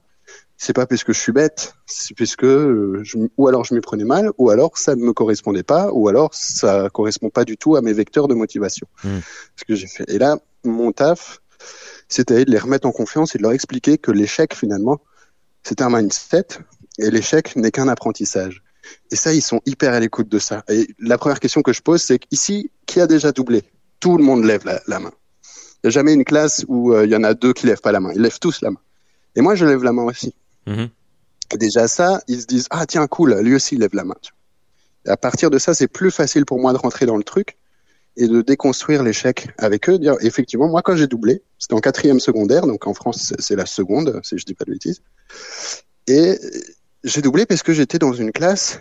[0.63, 3.75] c'est pas parce que je suis bête, c'est parce que euh, je, ou alors je
[3.75, 7.45] m'y prenais mal, ou alors ça ne me correspondait pas, ou alors ça correspond pas
[7.45, 8.87] du tout à mes vecteurs de motivation.
[9.03, 9.19] Mm.
[9.57, 10.09] Ce que j'ai fait.
[10.09, 11.41] Et là, mon taf,
[12.07, 15.01] c'était de les remettre en confiance et de leur expliquer que l'échec, finalement,
[15.65, 16.47] c'est un mindset
[16.99, 18.63] et l'échec n'est qu'un apprentissage.
[19.11, 20.63] Et ça, ils sont hyper à l'écoute de ça.
[20.69, 23.65] Et la première question que je pose, c'est ici, qui a déjà doublé?
[23.99, 25.13] Tout le monde lève la, la main.
[25.83, 27.81] Il n'y a jamais une classe où euh, il y en a deux qui lèvent
[27.81, 28.13] pas la main.
[28.15, 28.81] Ils lèvent tous la main.
[29.35, 30.33] Et moi, je lève la main aussi.
[30.67, 30.89] Mhm.
[31.59, 34.15] Déjà ça, ils se disent ah tiens cool, lui aussi il lève la main.
[35.07, 37.57] Et à partir de ça, c'est plus facile pour moi de rentrer dans le truc
[38.17, 39.99] et de déconstruire l'échec avec eux.
[39.99, 43.67] Dire effectivement, moi quand j'ai doublé, c'était en quatrième secondaire, donc en France c'est- la
[43.67, 45.03] seconde, si je dis pas de bêtises.
[46.07, 46.39] Et
[47.05, 48.81] j'ai doublé parce que j'étais dans une classe,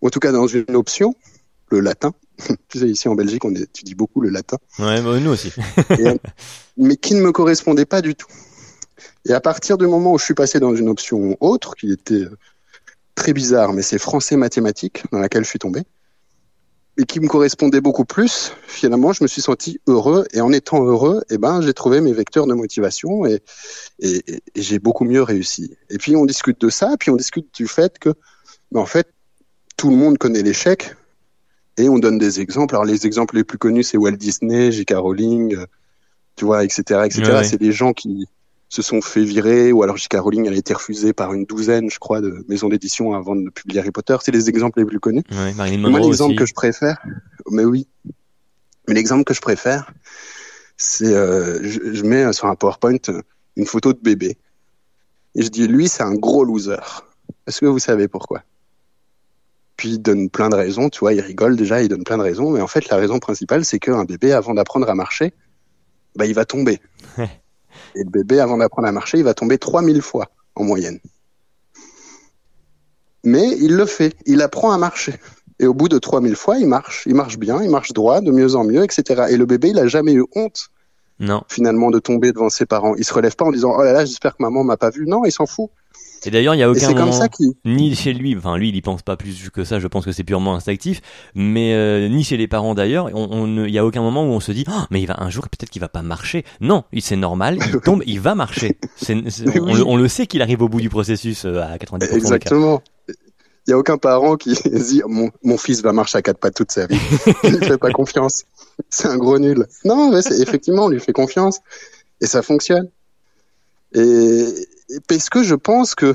[0.00, 1.14] ou en tout cas dans une option,
[1.70, 2.12] le latin,
[2.68, 4.58] tu sais, ici en Belgique, on étudie beaucoup le latin.
[4.78, 5.52] Ouais, bah, nous aussi.
[6.76, 8.28] mais qui ne me correspondait pas du tout.
[9.26, 12.24] Et à partir du moment où je suis passé dans une option autre, qui était
[13.14, 15.82] très bizarre, mais c'est français mathématiques dans laquelle je suis tombé,
[16.96, 20.26] et qui me correspondait beaucoup plus, finalement, je me suis senti heureux.
[20.32, 23.42] Et en étant heureux, eh ben, j'ai trouvé mes vecteurs de motivation et,
[23.98, 24.22] et,
[24.54, 25.76] et j'ai beaucoup mieux réussi.
[25.90, 28.10] Et puis, on discute de ça, puis on discute du fait que,
[28.70, 29.08] ben, en fait,
[29.76, 30.94] tout le monde connaît l'échec
[31.76, 32.76] et on donne des exemples.
[32.76, 34.92] Alors, les exemples les plus connus, c'est Walt Disney, J.K.
[34.94, 35.66] Rowling, euh,
[36.36, 37.22] tu vois, etc., etc.
[37.22, 38.28] Ouais, c'est des gens qui,
[38.68, 40.16] se sont fait virer, ou alors J.K.
[40.16, 43.80] Rowling a été refusée par une douzaine, je crois, de maisons d'édition avant de publier
[43.80, 44.16] Harry Potter.
[44.22, 45.22] C'est les exemples les plus connus.
[45.30, 47.00] Ouais, Moi, l'exemple que je préfère,
[47.50, 47.86] mais oui,
[48.88, 49.92] mais l'exemple que je préfère,
[50.76, 52.96] c'est euh, je, je, mets sur un PowerPoint
[53.56, 54.36] une photo de bébé
[55.34, 56.76] et je dis lui c'est un gros loser.
[57.46, 58.42] Est-ce que vous savez pourquoi?
[59.76, 62.22] Puis il donne plein de raisons, tu vois, il rigole déjà, il donne plein de
[62.22, 65.34] raisons, mais en fait la raison principale c'est qu'un bébé avant d'apprendre à marcher,
[66.16, 66.80] bah il va tomber.
[67.94, 70.98] Et le bébé, avant d'apprendre à marcher, il va tomber 3000 fois en moyenne.
[73.24, 75.14] Mais il le fait, il apprend à marcher.
[75.58, 78.30] Et au bout de 3000 fois, il marche, il marche bien, il marche droit, de
[78.30, 79.26] mieux en mieux, etc.
[79.30, 80.70] Et le bébé, il a jamais eu honte,
[81.20, 81.42] non.
[81.48, 82.94] finalement, de tomber devant ses parents.
[82.96, 85.06] Il se relève pas en disant, oh là là, j'espère que maman m'a pas vu.
[85.06, 85.70] Non, il s'en fout.
[86.26, 87.20] Et d'ailleurs, il y a aucun moment,
[87.64, 89.80] ni chez lui, enfin lui, il y pense pas plus que ça.
[89.80, 91.00] Je pense que c'est purement instinctif,
[91.34, 93.10] mais euh, ni chez les parents d'ailleurs.
[93.14, 95.16] On, on, il y a aucun moment où on se dit, oh, mais il va
[95.18, 96.44] un jour peut-être qu'il va pas marcher.
[96.60, 98.78] Non, c'est normal, il tombe, il va marcher.
[99.08, 99.82] On, oui.
[99.86, 102.14] on, le sait qu'il arrive au bout du processus euh, à 90%.
[102.14, 102.82] Exactement.
[103.66, 106.54] Il y a aucun parent qui dit mon, mon fils va marcher à quatre pattes
[106.54, 106.98] toute sa vie.
[107.44, 108.44] il ne fait pas confiance.
[108.88, 109.66] C'est un gros nul.
[109.84, 111.60] Non, mais effectivement, on lui fait confiance
[112.20, 112.88] et ça fonctionne.
[113.94, 114.46] Et,
[115.08, 116.14] parce que je pense que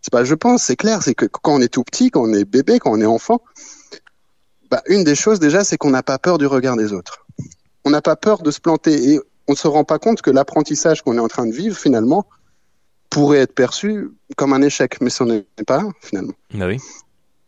[0.00, 2.32] c'est pas je pense, c'est clair, c'est que quand on est tout petit, quand on
[2.32, 3.40] est bébé, quand on est enfant,
[4.70, 7.26] bah, une des choses déjà, c'est qu'on n'a pas peur du regard des autres.
[7.84, 10.30] On n'a pas peur de se planter et on ne se rend pas compte que
[10.30, 12.26] l'apprentissage qu'on est en train de vivre finalement
[13.10, 16.34] pourrait être perçu comme un échec, mais ce n'est pas finalement.
[16.54, 16.78] Bah oui.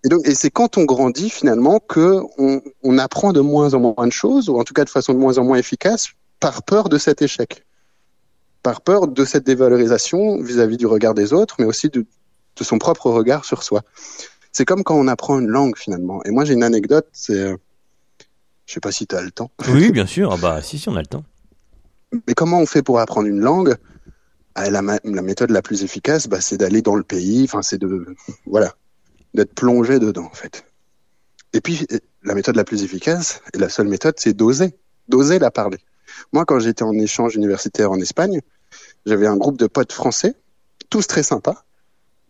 [0.05, 3.81] Et donc, et c'est quand on grandit finalement que on, on apprend de moins en
[3.81, 6.09] moins de choses, ou en tout cas de façon de moins en moins efficace,
[6.41, 7.64] par peur de cet échec
[8.63, 12.05] par peur de cette dévalorisation vis-à-vis -vis du regard des autres, mais aussi de,
[12.57, 13.83] de son propre regard sur soi.
[14.53, 16.23] C'est comme quand on apprend une langue finalement.
[16.25, 17.57] Et moi j'ai une anecdote, c'est, euh,
[18.67, 19.51] je sais pas si tu as le temps.
[19.69, 20.33] Oui, bien sûr.
[20.33, 21.25] Ah bah si, si on a le temps.
[22.27, 23.77] Mais comment on fait pour apprendre une langue?
[24.57, 27.45] La, la, méthode la plus efficace, bah, c'est d'aller dans le pays.
[27.45, 28.75] Enfin, c'est de voilà,
[29.33, 30.65] d'être plongé dedans en fait.
[31.53, 31.87] Et puis
[32.25, 34.75] la méthode la plus efficace et la seule méthode, c'est d'oser,
[35.09, 35.79] d'oser la parler.
[36.33, 38.41] Moi, quand j'étais en échange universitaire en Espagne,
[39.07, 40.35] j'avais un groupe de potes français,
[40.91, 41.64] tous très sympas,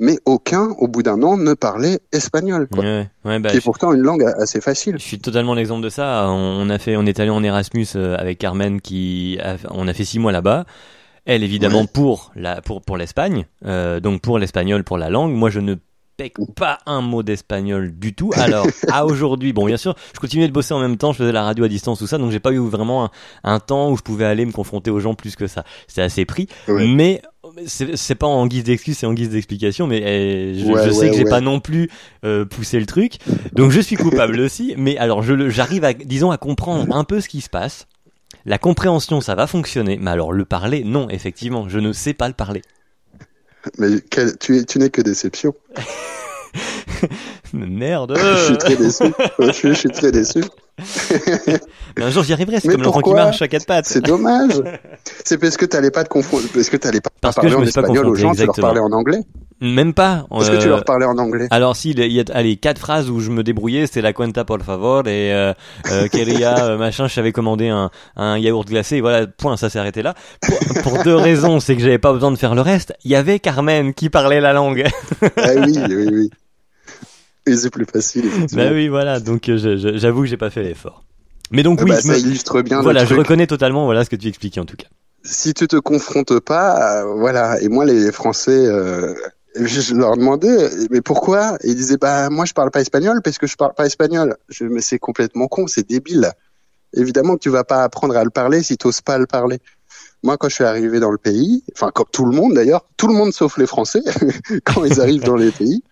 [0.01, 2.85] mais aucun, au bout d'un an, ne parlait espagnol, quoi.
[2.85, 4.95] Ouais, ouais, bah, qui est pourtant une langue assez facile.
[4.99, 6.27] Je suis totalement l'exemple de ça.
[6.29, 9.95] On a fait, on est allé en Erasmus euh, avec Carmen, qui, a, on a
[9.95, 10.67] fait six mois là-bas.
[11.25, 11.89] Elle, évidemment, ouais.
[11.93, 15.33] pour la, pour, pour l'Espagne, euh, donc pour l'espagnol, pour la langue.
[15.33, 15.75] Moi, je ne
[16.19, 18.33] pèque pas un mot d'espagnol du tout.
[18.35, 21.33] Alors, à aujourd'hui, bon, bien sûr, je continuais de bosser en même temps, je faisais
[21.33, 23.11] la radio à distance, tout ça, donc j'ai pas eu vraiment un,
[23.45, 25.65] un, temps où je pouvais aller me confronter aux gens plus que ça.
[25.87, 26.89] C'est assez pris, ouais.
[26.89, 27.23] mais
[27.67, 30.99] c'est pas en guise d'excuse, c'est en guise d'explication, mais eh, je, ouais, je, sais
[30.99, 31.89] ouais, que j'ai pas non plus
[32.25, 33.19] euh, poussé le truc,
[33.53, 34.75] donc je suis coupable aussi.
[34.77, 37.87] Mais alors, j'arrive à, disons, à comprendre un peu ce qui se passe.
[38.45, 42.29] La compréhension, ça va fonctionner, mais alors le parler, non, effectivement, je ne sais pas
[42.29, 42.63] le parler.
[43.79, 45.55] Mais quel, tu, tu n'es que déception.
[47.53, 48.17] Merde.
[48.17, 49.05] je suis très déçu.
[49.39, 50.41] je, suis, je suis très déçu.
[51.97, 53.87] Mais un jour j'y arriverai, c'est comme l'enfant qui marche à quatre pattes.
[53.87, 54.63] C'est dommage.
[55.25, 57.55] C'est parce que tu n'allais pas te confondre, parce que tu n'allais pas parce parler
[57.55, 58.53] en espagnol aux gens, exactement.
[58.53, 59.21] tu leur parlais en anglais.
[59.61, 60.25] Même pas.
[60.39, 60.57] Est-ce euh...
[60.57, 61.49] que tu leur parlais en anglais?
[61.51, 64.45] Alors si, il y a allez, quatre phrases où je me débrouillais, c'est la cuenta
[64.45, 65.53] por favor et euh,
[65.91, 69.69] euh, queria euh, machin, je savais commander un, un yaourt glacé, et voilà, point, ça
[69.69, 70.15] s'est arrêté là.
[70.43, 72.95] Pour, pour deux raisons, c'est que j'avais pas besoin de faire le reste.
[73.05, 74.85] Il y avait Carmen qui parlait la langue.
[75.23, 76.31] ah oui, oui, oui.
[77.49, 78.31] Et c'est plus facile.
[78.53, 79.21] Bah oui, voilà.
[79.21, 79.57] Donc euh,
[79.97, 81.05] j'avoue que j'ai pas fait l'effort.
[81.51, 82.19] Mais donc ah oui, bah, je ça me...
[82.19, 82.83] illustre bien.
[82.83, 84.89] Voilà, je reconnais totalement voilà ce que tu expliquais en tout cas.
[85.25, 87.61] Si tu te confrontes pas, euh, voilà.
[87.61, 89.15] Et moi, les Français, euh,
[89.57, 91.59] je leur demandais, mais pourquoi?
[91.65, 94.37] Ils disaient, bah moi, je parle pas espagnol parce que je parle pas espagnol.
[94.49, 96.31] Je, mais c'est complètement con, c'est débile.
[96.95, 99.59] Évidemment que tu vas pas apprendre à le parler si tu n'oses pas le parler.
[100.23, 103.07] Moi, quand je suis arrivé dans le pays, enfin comme tout le monde d'ailleurs, tout
[103.07, 104.03] le monde sauf les Français,
[104.65, 105.83] quand ils arrivent dans les pays,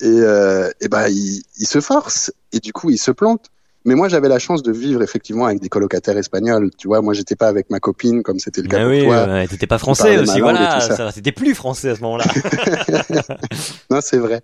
[0.00, 3.46] et, euh, et ben ils, ils se forcent et du coup ils se plantent.
[3.84, 6.70] Mais moi, j'avais la chance de vivre effectivement avec des colocataires espagnols.
[6.76, 9.04] Tu vois, moi, j'étais pas avec ma copine comme c'était le cas ah pour oui,
[9.04, 9.24] toi.
[9.26, 10.80] Ouais, t'étais pas français aussi, voilà.
[10.80, 11.10] Ça.
[11.12, 12.24] T'étais plus français à ce moment-là.
[13.90, 14.42] non, c'est vrai.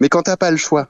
[0.00, 0.88] Mais quand t'as pas le choix,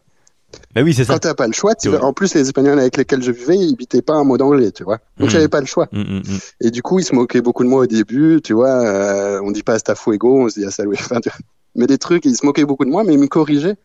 [0.75, 1.15] Bah oui, c'est ça.
[1.15, 3.75] Quand t'as pas le choix, tu en plus les Espagnols avec lesquels je vivais, ils
[3.75, 4.99] bitaient pas un mot d'anglais, tu vois.
[5.19, 5.31] Donc Mhm.
[5.31, 5.89] j'avais pas le choix.
[5.91, 6.39] Mm, mm, mm.
[6.61, 8.69] Et du coup, ils se moquaient beaucoup de moi au début, tu vois.
[8.85, 10.85] euh, on dit pas hasta fuego, on se dit hasta.
[10.87, 11.39] Enfin, tu vois.
[11.75, 13.77] mais des trucs, ils se moquaient beaucoup de moi, mais ils me corrigeaient.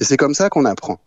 [0.00, 1.00] Et c'est comme ça qu'on apprend.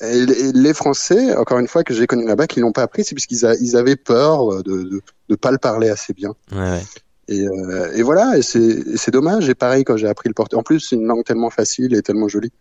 [0.00, 3.14] Et les- Français, encore une fois, que j'ai connus là-bas, qui l'ont pas appris, c'est
[3.14, 6.34] parce qu'ils ils avaient peur de, de, de pas le parler assez bien.
[6.50, 6.82] Ouais, ouais.
[7.28, 9.48] Et, euh, et voilà, et c'est dommage.
[9.48, 10.58] Et pareil, quand j'ai appris le portugais.
[10.58, 12.52] En plus, c'est une langue tellement facile et tellement jolie.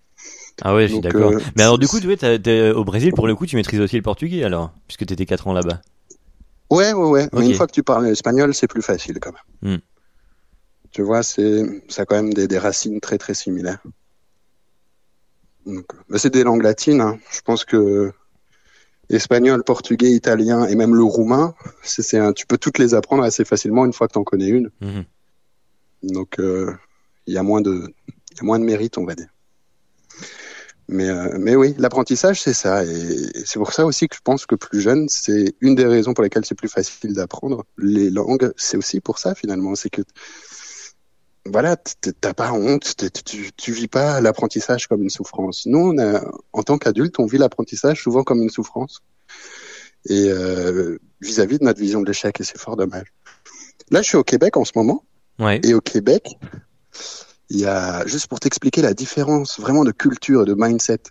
[0.61, 1.31] Ah ouais, je suis d'accord.
[1.31, 3.95] euh, Mais alors du coup, tu t'es- au Brésil, pour le coup, tu maîtrises aussi
[3.95, 5.81] le portugais alors, puisque t'étais 4 ans là-bas.
[6.69, 7.29] Ouais, ouais, ouais.
[7.33, 9.31] Mais une fois que tu parles espagnol, c'est plus facile quand
[9.61, 9.75] même.
[9.77, 9.79] Hmm.
[10.91, 13.79] Tu vois, c'est, ça a quand même des, des racines très, très similaires.
[16.15, 17.01] C'est des langues latines.
[17.01, 17.19] hein.
[17.31, 18.11] Je pense que
[19.09, 21.53] espagnol, portugais, italien et même le roumain,
[21.83, 24.71] c'est, tu peux toutes les apprendre assez facilement une fois que tu en connais une.
[24.81, 25.03] Mhm.
[26.03, 26.73] Donc, euh,
[27.27, 27.93] il y a moins de,
[28.35, 29.27] y a moins de mérite, on va dire.
[30.87, 32.83] Mais, euh, mais oui, l'apprentissage, c'est ça.
[32.83, 36.13] Et c'est pour ça aussi que je pense que plus jeune, c'est une des raisons
[36.13, 38.51] pour lesquelles c'est plus facile d'apprendre les langues.
[38.57, 39.75] C'est aussi pour ça, finalement.
[39.75, 40.01] C'est que,
[41.45, 45.65] voilà, t'as pas honte, tu, tu vis pas l'apprentissage comme une souffrance.
[45.65, 46.21] Nous, on a,
[46.53, 49.01] en tant qu'adulte, on vit l'apprentissage souvent comme une souffrance.
[50.05, 53.07] Et euh, vis-à-vis de notre vision de l'échec, et c'est fort dommage.
[53.89, 55.03] Là, je suis au Québec en ce moment.
[55.39, 55.59] Ouais.
[55.63, 56.37] Et au Québec,
[57.49, 61.01] il y a, juste pour t'expliquer la différence vraiment de culture et de mindset,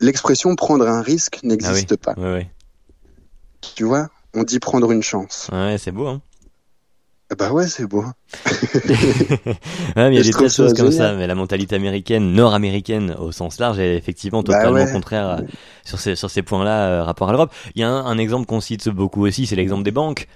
[0.00, 2.14] l'expression prendre un risque n'existe pas.
[2.16, 2.50] Ouais, ouais.
[3.76, 5.48] Tu vois, on dit prendre une chance.
[5.52, 6.22] Ouais, c'est beau, hein.
[7.38, 8.04] Bah ouais, c'est beau.
[9.96, 10.92] mais il y a des tas de choses comme génial.
[10.92, 14.86] ça, mais la mentalité américaine, nord-américaine au sens large, est effectivement Bah totalement ouais.
[14.86, 15.42] contraire à-
[15.84, 17.52] sur ces, sur ces points-là euh, rapport à l'Europe.
[17.74, 20.28] Il y a un, un exemple qu'on cite beaucoup aussi, c'est l'exemple des banques.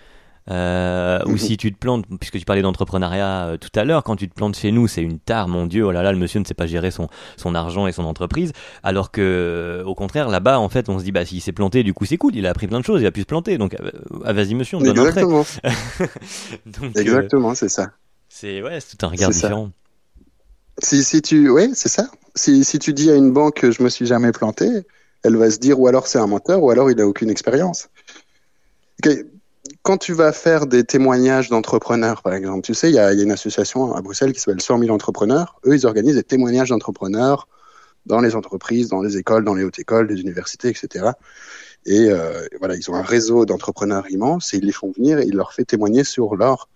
[0.48, 1.38] Euh, Mhm.
[1.38, 4.34] si tu te plantes, puisque tu parlais d'entrepreneuriat euh, tout à l'heure, quand tu te
[4.34, 6.54] plantes chez nous, c'est une tare, mon dieu, oh là là, le monsieur ne sait
[6.54, 8.52] pas gérer son, son argent et son entreprise.
[8.84, 11.82] Alors que, euh, au contraire, là-bas, en fait, on se dit, bah, s'il s'est planté,
[11.82, 13.58] du coup, c'est cool, il a appris plein de choses, il a pu se planter,
[13.58, 13.90] donc, euh,
[14.24, 14.96] ah, vas-y, monsieur, on donne.
[14.98, 15.44] Exactement.
[16.66, 17.90] Donc, euh, Exactement, c'est ça.
[18.28, 19.48] c'est, ouais, c'est tout un regard ça.
[19.48, 19.70] différent.
[20.78, 22.08] Si, si tu, ouais, c'est ça.
[22.34, 24.68] Si, si tu dis à une banque que je me suis jamais planté,
[25.24, 27.88] elle va se dire ou alors c'est un menteur ou alors il a aucune expérience.
[29.04, 29.12] Ok,
[29.86, 33.18] Quand tu vas faire des témoignages d'entrepreneurs, par exemple, tu sais, il y a, il
[33.18, 35.60] y a une association à Bruxelles qui s'appelle 100 000 entrepreneurs.
[35.64, 37.46] Eux, ils organisent des témoignages d'entrepreneurs
[38.04, 41.10] dans les entreprises, dans les écoles, dans les hautes écoles, les universités, etc.
[41.84, 45.24] Et euh, voilà, ils ont un réseau d'entrepreneurs immense et ils les font venir et
[45.24, 46.68] ils leur font témoigner sur leur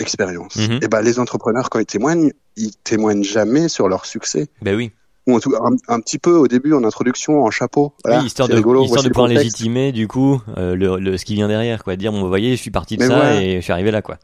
[0.00, 0.56] expérience.
[0.56, 0.80] Mhm.
[0.82, 4.48] Et ben les entrepreneurs, quand ils témoignent, ils témoignent jamais sur leur succès.
[4.62, 4.90] Ben oui.
[5.26, 7.92] Ou en tout un, un petit peu au début en introduction, en chapeau.
[8.04, 9.44] Voilà, oui, histoire de, rigolo, histoire de pouvoir contexte.
[9.44, 11.94] légitimer, du coup, euh, le, le, ce qui vient derrière, quoi.
[11.94, 13.42] Dire, bon, vous voyez, je suis parti de Mais ça voilà.
[13.42, 14.18] et je suis arrivé là, quoi.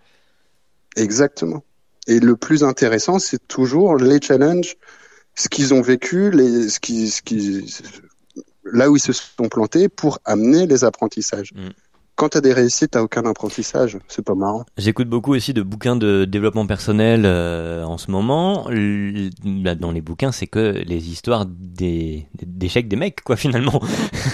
[0.97, 1.63] Exactement.
[2.09, 4.77] Et le plus intéressant, c'est toujours les challenges,
[5.35, 7.65] ce qu'ils ont vécu, les, ce qui, ce qui,
[8.65, 11.53] là où ils se sont plantés pour amener les apprentissages.
[11.55, 11.69] Mm.
[12.19, 13.97] Quand tu as des réussites, t'as aucun apprentissage.
[14.09, 14.65] C'est pas marrant.
[14.77, 18.69] J'écoute beaucoup aussi de bouquins de développement personnel euh, en ce moment.
[18.71, 23.81] L- là, dans les bouquins, c'est que les histoires des d'échecs des mecs, quoi, finalement.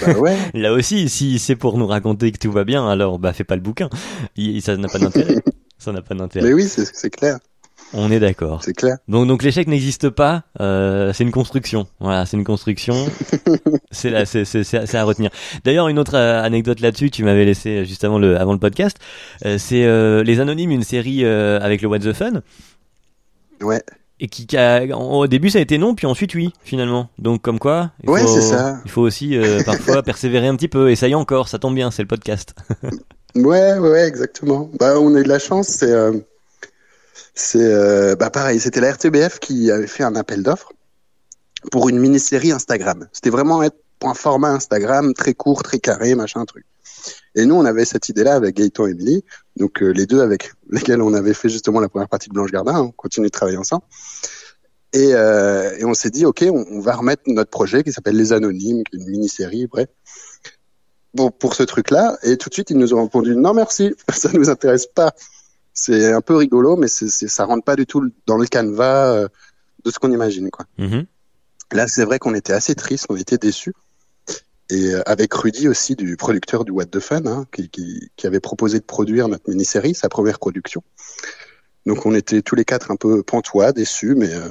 [0.03, 0.35] bah ouais.
[0.55, 3.55] Là aussi, si c'est pour nous raconter que tout va bien, alors bah fais pas
[3.55, 3.87] le bouquin.
[4.61, 5.35] Ça n'a pas d'intérêt.
[5.77, 6.47] ça n'a pas d'intérêt.
[6.47, 7.37] Mais oui, c'est clair.
[7.93, 8.61] On est d'accord.
[8.63, 8.97] C'est clair.
[9.07, 10.43] Donc, donc l'échec n'existe pas.
[10.59, 11.87] Euh, c'est une construction.
[11.99, 12.93] Voilà, c'est une construction.
[13.91, 15.29] c'est là, c'est c'est c'est c'est à retenir.
[15.63, 18.59] D'ailleurs, une autre euh, anecdote là-dessus, tu m'avais laissé euh, juste avant le avant le
[18.59, 18.97] podcast.
[19.45, 22.41] Euh, c'est euh, les Anonymes, une série euh, avec le What the Fun.
[23.61, 23.81] Ouais.
[24.19, 27.09] Et qui, qui a, au début ça a été non, puis ensuite oui, finalement.
[27.19, 28.79] Donc comme quoi, il Ouais, faut, c'est ça.
[28.85, 30.89] il faut aussi euh, parfois persévérer un petit peu.
[30.89, 32.55] Et ça y est encore, ça tombe bien, c'est le podcast.
[33.35, 34.69] Ouais, ouais, ouais, exactement.
[34.79, 35.67] Bah, on a eu de la chance.
[35.67, 36.13] C'est, euh,
[37.35, 38.59] c'est, euh, bah, pareil.
[38.59, 40.71] C'était la RTBF qui avait fait un appel d'offres
[41.71, 43.07] pour une mini-série Instagram.
[43.11, 46.65] C'était vraiment être pour un format Instagram très court, très carré, machin, truc.
[47.35, 49.23] Et nous, on avait cette idée-là avec Gaëtan et Emily,
[49.57, 52.51] donc euh, les deux avec lesquels on avait fait justement la première partie de Blanche
[52.51, 52.79] Gardin.
[52.79, 53.83] on continue de travailler ensemble.
[54.93, 58.83] Et, euh, on s'est dit, ok, on, va remettre notre projet qui s'appelle Les Anonymes,
[58.93, 59.89] une mini-série, bref
[61.39, 62.17] pour, ce truc-là.
[62.23, 65.13] Et tout de suite, ils nous ont répondu non merci, ça nous intéresse pas.
[65.75, 69.13] C'est un peu rigolo, mais c'est, c'est, ça rentre pas du tout dans le canevas
[69.13, 69.27] euh,
[69.83, 70.49] de ce qu'on imagine.
[70.49, 70.65] Quoi.
[70.77, 71.05] Mhm.
[71.71, 73.73] Là, c'est vrai qu'on était assez triste, on était déçus.
[74.69, 78.25] Et euh, avec Rudy aussi, du producteur du What the Fun, hein, qui, qui, qui
[78.25, 80.81] avait proposé de produire notre mini-série, sa première production.
[81.85, 84.49] Donc on était tous les quatre un peu pantois, déçus, mais euh,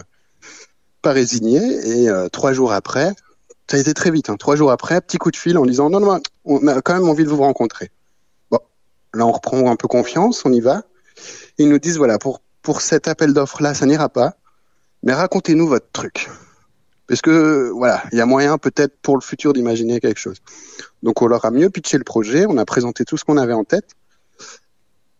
[1.02, 2.02] pas résignés.
[2.02, 3.12] Et euh, trois jours après,
[3.68, 4.30] ça a été très vite.
[4.30, 6.94] Hein, trois jours après, petit coup de fil en disant non, non, on a quand
[6.94, 7.90] même envie de vous rencontrer.
[8.50, 8.60] Bon,
[9.14, 10.84] là on reprend un peu confiance, on y va.
[11.58, 14.34] Ils nous disent voilà pour pour cet appel d'offres là, ça n'ira pas,
[15.02, 16.30] mais racontez-nous votre truc.
[17.06, 20.38] Parce que voilà, il y a moyen peut-être pour le futur d'imaginer quelque chose.
[21.02, 23.52] Donc on leur a mieux pitché le projet, on a présenté tout ce qu'on avait
[23.52, 23.90] en tête.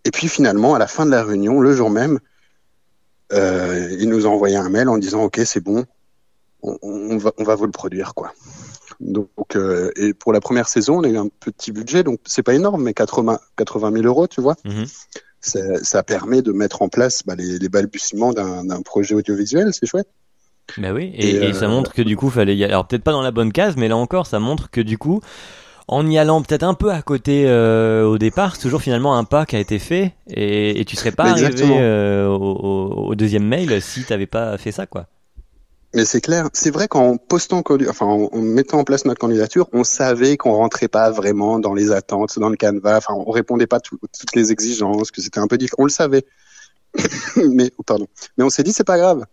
[0.07, 2.19] Et puis finalement, à la fin de la réunion, le jour même,
[3.33, 5.85] euh, ils nous ont envoyé un mail en disant OK, c'est bon,
[6.63, 8.33] on, va, on va vous le produire quoi.
[9.01, 12.43] Donc euh, et pour la première saison, on a eu un petit budget, donc c'est
[12.43, 14.57] pas énorme, mais 80 80 000 euros, tu vois.
[14.65, 14.87] Mhm.
[14.87, 14.99] Ça,
[15.45, 20.09] ça permet de mettre en place bah, les, les balbutiements d'un projet audiovisuel, c'est chouette.
[20.77, 22.73] Bah oui, et, Et, et ça euh, montre que du coup, fallait y aller.
[22.73, 25.21] Alors peut-être pas dans la bonne case, mais là encore, ça montre que du coup,
[25.89, 29.25] en y allant peut-être un peu à côté euh, au départ, c'est toujours finalement un
[29.25, 33.15] pas qui a été fait, et, et tu serais pas arrivé euh, au, au- au
[33.17, 35.07] deuxième mail si t'avais pas fait ça, quoi.
[35.95, 39.85] Mais c'est clair, c'est vrai qu'en postant, enfin en, mettant en place notre candidature, on
[39.85, 43.77] savait qu'on rentrait pas vraiment dans les attentes, dans le canevas, enfin on répondait pas
[43.77, 46.25] à tout- toutes les exigences, que c'était un peu difficile, on le savait.
[47.51, 49.25] mais oh, pardon, mais on s'est dit c'est pas grave,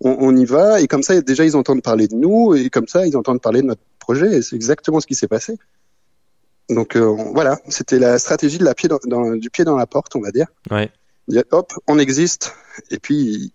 [0.00, 2.88] on, on y va et comme ça déjà ils entendent parler de nous et comme
[2.88, 5.56] ça ils entendent parler de notre projet et c'est exactement ce qui s'est passé.
[6.70, 9.86] Donc euh, voilà, c'était la stratégie de la pied dans, dans- du pied dans la
[9.86, 10.46] porte, on va dire.
[10.70, 10.90] Ouais.
[11.52, 12.54] Hop, on existe
[12.90, 13.52] et puis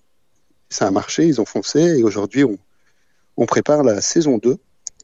[0.69, 2.57] ça a marché, ils ont foncé et aujourd'hui on,
[3.37, 4.57] on prépare la saison 2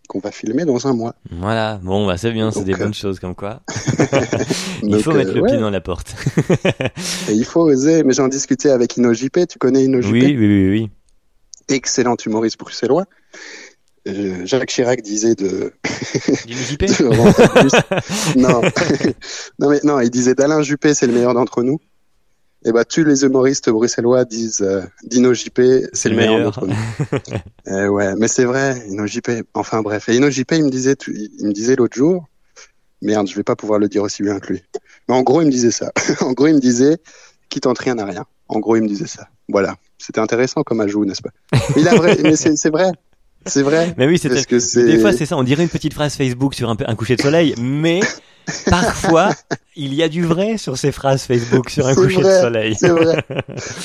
[0.08, 1.16] qu'on va filmer dans un mois.
[1.32, 3.62] Voilà, bon, bah c'est bien, c'est des euh, bonnes choses comme quoi.
[4.84, 6.16] Il Donc, faut euh, mettre le ouais, pied dans la porte.
[7.30, 10.70] et il faut oser, mais j'en discutais avec InnoJP, tu connais InnoJP oui, oui, oui,
[10.70, 10.90] oui.
[11.70, 13.06] Excellent humoriste bruxellois.
[14.08, 15.74] Euh, Jacques Chirac disait de,
[16.46, 17.04] de
[18.38, 18.62] non.
[19.58, 21.80] non, mais non, il disait d'Alain Juppé, c'est le meilleur d'entre nous.
[22.68, 25.62] Et bah, tous les humoristes bruxellois disent euh, d'Inno JP,
[25.94, 26.76] c'est le meilleur d'entre nous.
[27.68, 29.30] Eh ouais, mais c'est vrai, Inno JP.
[29.54, 32.28] Enfin bref, et Inno JP, il me disait, il me disait l'autre jour,
[33.04, 34.64] merde, je vais pas pouvoir le dire aussi bien que lui.
[35.08, 35.92] Mais en gros, il me disait ça.
[36.22, 36.98] en gros, il me disait,
[37.50, 38.26] qui tente rien n'a rien.
[38.48, 39.28] En gros, il me disait ça.
[39.48, 41.30] Voilà, c'était intéressant comme ajout, n'est-ce pas?
[41.76, 42.92] Mais il a vrai, mais c'est vrai,
[43.46, 43.94] c'est vrai.
[43.96, 44.86] Mais oui, c'est Parce que c'est.
[44.86, 45.38] Des fois, c'est ça.
[45.38, 48.00] On dirait une petite phrase Facebook sur un, un coucher de soleil, mais
[48.70, 49.32] parfois,
[49.76, 52.76] il y a du vrai sur ces phrases Facebook sur un coucher vrai, de soleil.
[52.76, 53.24] C'est vrai.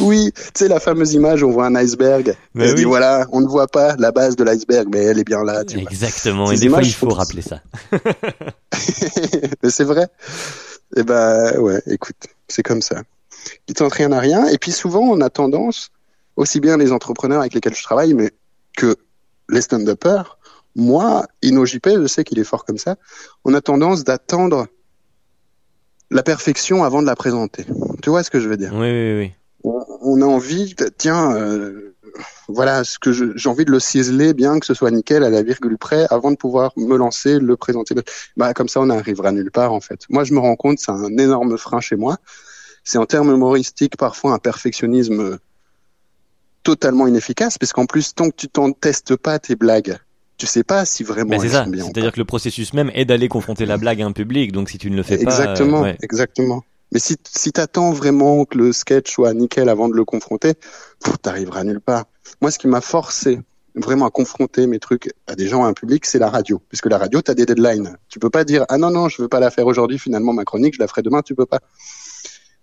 [0.00, 2.34] Oui, tu sais, la fameuse image, on voit un iceberg.
[2.54, 5.24] Mais et dit, voilà, on ne voit pas la base de l'iceberg, mais elle est
[5.24, 5.90] bien là, tu vois.
[5.90, 6.50] Exactement.
[6.50, 7.61] Et Ces des fois, il faut rappeler ça.
[9.62, 10.08] mais c'est vrai.
[10.96, 12.16] Et ben, ouais, écoute,
[12.48, 13.02] c'est comme ça.
[13.68, 14.46] Ils tentent rien à rien.
[14.46, 15.90] Et puis souvent, on a tendance,
[16.36, 18.30] aussi bien les entrepreneurs avec lesquels je travaille, mais
[18.76, 18.96] que
[19.48, 20.38] les stand-uppers,
[20.77, 22.97] moi, InnoJP, je sais qu'il est fort comme ça,
[23.45, 24.66] on a tendance d'attendre
[26.11, 27.64] la perfection avant de la présenter.
[28.03, 28.73] Tu vois ce que je veux dire?
[28.75, 29.33] Oui, oui, oui.
[29.64, 31.95] on, on a envie, de- tiens, euh,
[32.49, 35.43] voilà, ce que j'ai envie de le ciseler bien, que ce soit nickel à la
[35.43, 37.95] virgule près, avant de pouvoir me lancer, le présenter.
[38.37, 40.01] Bah, comme ça, on n'arrivera nulle part, en fait.
[40.09, 42.16] Moi, je me rends compte, c'est un énorme frein chez moi.
[42.83, 45.39] C'est en termes humoristiques, parfois, un perfectionnisme
[46.62, 49.99] totalement inefficace, parce qu'en plus, tant que tu t'en testes pas tes blagues,
[50.41, 51.66] tu sais pas si vraiment c'est ça.
[51.66, 54.53] C'est-à-dire que le processus même est d'aller confronter la blague à un public.
[54.53, 55.30] Donc, si tu ne le fais pas.
[55.30, 55.99] Exactement, euh, ouais.
[56.03, 56.64] exactement.
[56.93, 60.55] Mais si, si t'attends vraiment que le sketch soit nickel avant de le confronter,
[61.05, 62.07] pff, t'arriveras nulle part.
[62.41, 63.38] Moi, ce qui m'a forcé
[63.74, 66.61] vraiment à confronter mes trucs à des gens, à un public, c'est la radio.
[66.70, 67.99] Puisque la radio, t'as des deadlines.
[68.09, 70.45] Tu peux pas dire, ah non, non, je veux pas la faire aujourd'hui, finalement, ma
[70.45, 71.61] chronique, je la ferai demain, tu peux pas.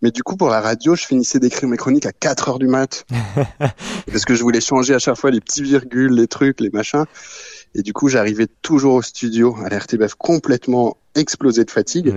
[0.02, 2.68] Mais du coup, pour la radio, je finissais d'écrire mes chroniques à 4 heures du
[2.68, 3.06] mat.
[4.12, 7.06] parce que je voulais changer à chaque fois les petits virgules, les trucs, les machins.
[7.76, 12.10] Et du coup, j'arrivais toujours au studio, à la RTBF, complètement explosé de fatigue.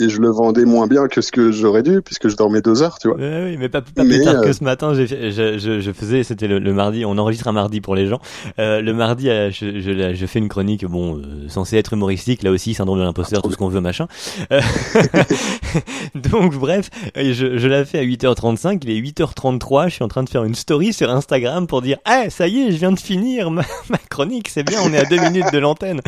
[0.00, 2.82] Et je le vendais moins bien que ce que j'aurais dû puisque je dormais deux
[2.82, 3.16] heures, tu vois.
[3.16, 6.24] Oui, mais pas, pas Mais, plus tard euh, que ce matin, je, je, je faisais,
[6.24, 8.18] c'était le, le mardi, on enregistre un mardi pour les gens.
[8.58, 11.92] Euh, le mardi, euh, je, je, la- je fais une chronique, bon, euh, censée être
[11.92, 14.08] humoristique, là aussi, syndrome de l'imposteur, tout ce qu'on veut, machin.
[14.52, 14.60] Euh,
[16.14, 20.08] Donc, bref, euh, je, je la fais à 8h35, il est 8h33, je suis en
[20.08, 22.92] train de faire une story sur Instagram pour dire, ah, ça y est, je viens
[22.92, 26.00] de finir ma, ma chronique, c'est bien, on est à deux minutes de l'antenne.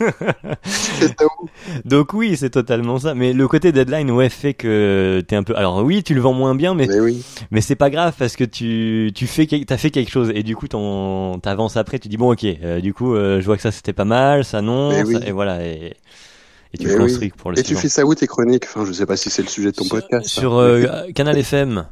[1.84, 3.14] Donc oui, c'est totalement ça.
[3.14, 5.56] Mais le côté deadline, ouais, fait que t'es un peu.
[5.56, 7.22] Alors oui, tu le vends moins bien, mais Mais oui.
[7.50, 10.56] mais c'est pas grave parce que tu tu fais t'as fait quelque chose et du
[10.56, 11.98] coup t'en t'avances après.
[11.98, 14.44] Tu dis bon ok, euh, du coup euh, je vois que ça c'était pas mal,
[14.44, 15.16] ça non, ça- oui.
[15.26, 15.94] et voilà et,
[16.74, 18.64] et tu construis pour le Et tu fais ça où tes chroniques?
[18.64, 20.28] Enfin, je sais pas si c'est le sujet de ton sur, podcast.
[20.28, 20.62] sur hein.
[20.62, 21.86] euh, Canal FM.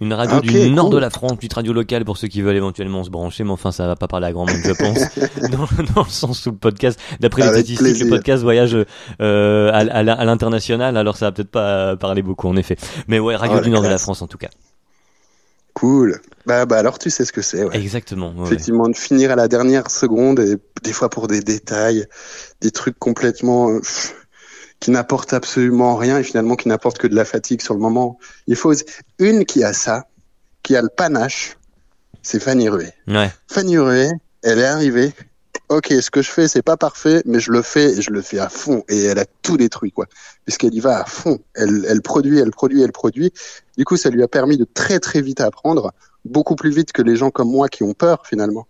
[0.00, 2.56] Une radio Ah, du nord de la France, petite radio locale pour ceux qui veulent
[2.56, 4.98] éventuellement se brancher, mais enfin ça va pas parler à grand monde, je pense.
[5.50, 8.04] dans, dans le sens où le podcast, d'après les statistiques, plaisir.
[8.06, 8.76] le podcast voyage
[9.20, 12.76] euh, à, à la- à l'international, alors ça va peut-être pas parler beaucoup en effet.
[13.08, 13.98] Mais ouais, radio Oh, du nord de la.
[13.98, 14.48] France en tout cas.
[15.74, 16.20] Cool.
[16.46, 17.64] Bah, bah alors tu sais ce que c'est.
[17.64, 17.76] Ouais.
[17.76, 18.32] Exactement.
[18.36, 18.46] ouais.
[18.46, 22.06] Effectivement, de finir à la dernière seconde et des fois pour des détails,
[22.60, 24.14] des trucs complètement euh, pff,
[24.80, 28.18] qui n'apportent absolument rien et finalement qui n'apportent que de la fatigue sur le moment.
[28.46, 28.72] Il faut
[29.18, 30.06] une qui a ça,
[30.62, 31.58] qui a le panache
[32.22, 32.88] c'est Fanny Rué.
[33.06, 33.32] Ouais.
[33.46, 34.10] Fanny Rué,
[34.42, 35.12] elle est arrivée.
[35.70, 38.22] Ok, ce que je fais, c'est pas parfait, mais je le fais et je le
[38.22, 38.84] fais à fond.
[38.88, 40.06] Et elle a tout détruit, quoi.
[40.44, 41.38] Puisqu'elle y va à fond.
[41.54, 43.32] Elle, elle produit, elle produit, elle produit.
[43.76, 45.92] Du coup, ça lui a permis de très très vite apprendre,
[46.24, 48.66] beaucoup plus vite que les gens comme moi qui ont peur finalement,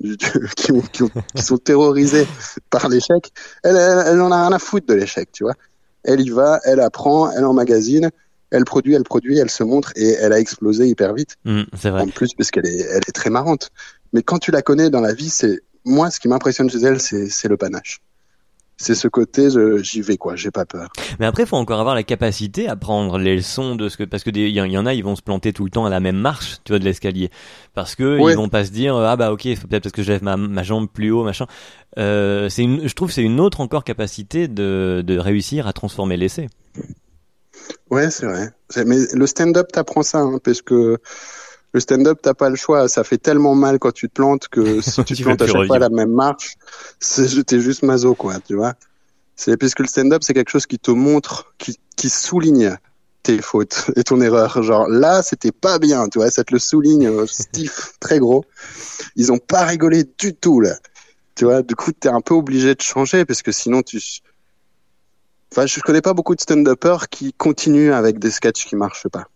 [0.56, 2.26] qui, ont, qui, ont, qui sont terrorisés
[2.70, 3.32] par l'échec.
[3.62, 5.54] Elle, elle, elle en a rien à foutre de l'échec, tu vois.
[6.04, 8.10] Elle y va, elle apprend, elle emmagasine
[8.50, 11.36] elle produit, elle produit, elle se montre et elle a explosé hyper vite.
[11.44, 12.02] Mm, c'est vrai.
[12.02, 13.70] En plus, parce qu'elle est, elle est très marrante.
[14.12, 17.00] Mais quand tu la connais dans la vie, c'est moi, ce qui m'impressionne chez elle,
[17.00, 18.00] c'est, c'est le panache.
[18.78, 19.48] C'est ce côté,
[19.82, 20.88] j'y vais quoi, j'ai pas peur.
[21.18, 24.04] Mais après, il faut encore avoir la capacité à prendre les leçons de ce que,
[24.04, 25.86] parce que il y, en- y en a, ils vont se planter tout le temps
[25.86, 27.30] à la même marche, tu vois, de l'escalier,
[27.72, 28.32] parce que Ouais.
[28.32, 30.62] ils vont pas se dire, ah bah ok, peut-être parce que je lève ma, ma
[30.62, 31.46] jambe plus haut, machin.
[31.98, 36.18] Euh, c'est une, je trouve, c'est une autre encore capacité de, de réussir à transformer
[36.18, 36.48] l'essai.
[37.90, 38.50] Ouais, c'est vrai.
[38.84, 40.98] Mais le stand-up t'apprend ça, hein, parce que
[41.76, 42.88] le stand-up t'as pas le choix.
[42.88, 45.66] Ça fait tellement mal quand tu te plantes que si tu te plantes à chaque
[45.66, 46.56] fois la même marche,
[47.46, 48.74] t'es juste maso quoi, tu vois.
[49.36, 52.76] C'est parce que le stand-up c'est quelque chose qui te montre, qui, qui souligne
[53.22, 54.62] tes fautes et ton erreur.
[54.62, 58.44] Genre là, c'était pas bien, tu vois, ça te le souligne euh, stiff, très gros.
[59.14, 60.76] Ils ont pas rigolé du tout là.
[61.34, 64.00] Tu vois, du coup, t'es un peu obligé de changer parce que sinon tu
[65.52, 69.26] Enfin, je connais pas beaucoup de stand-uppers qui continuent avec des sketchs qui marchent pas.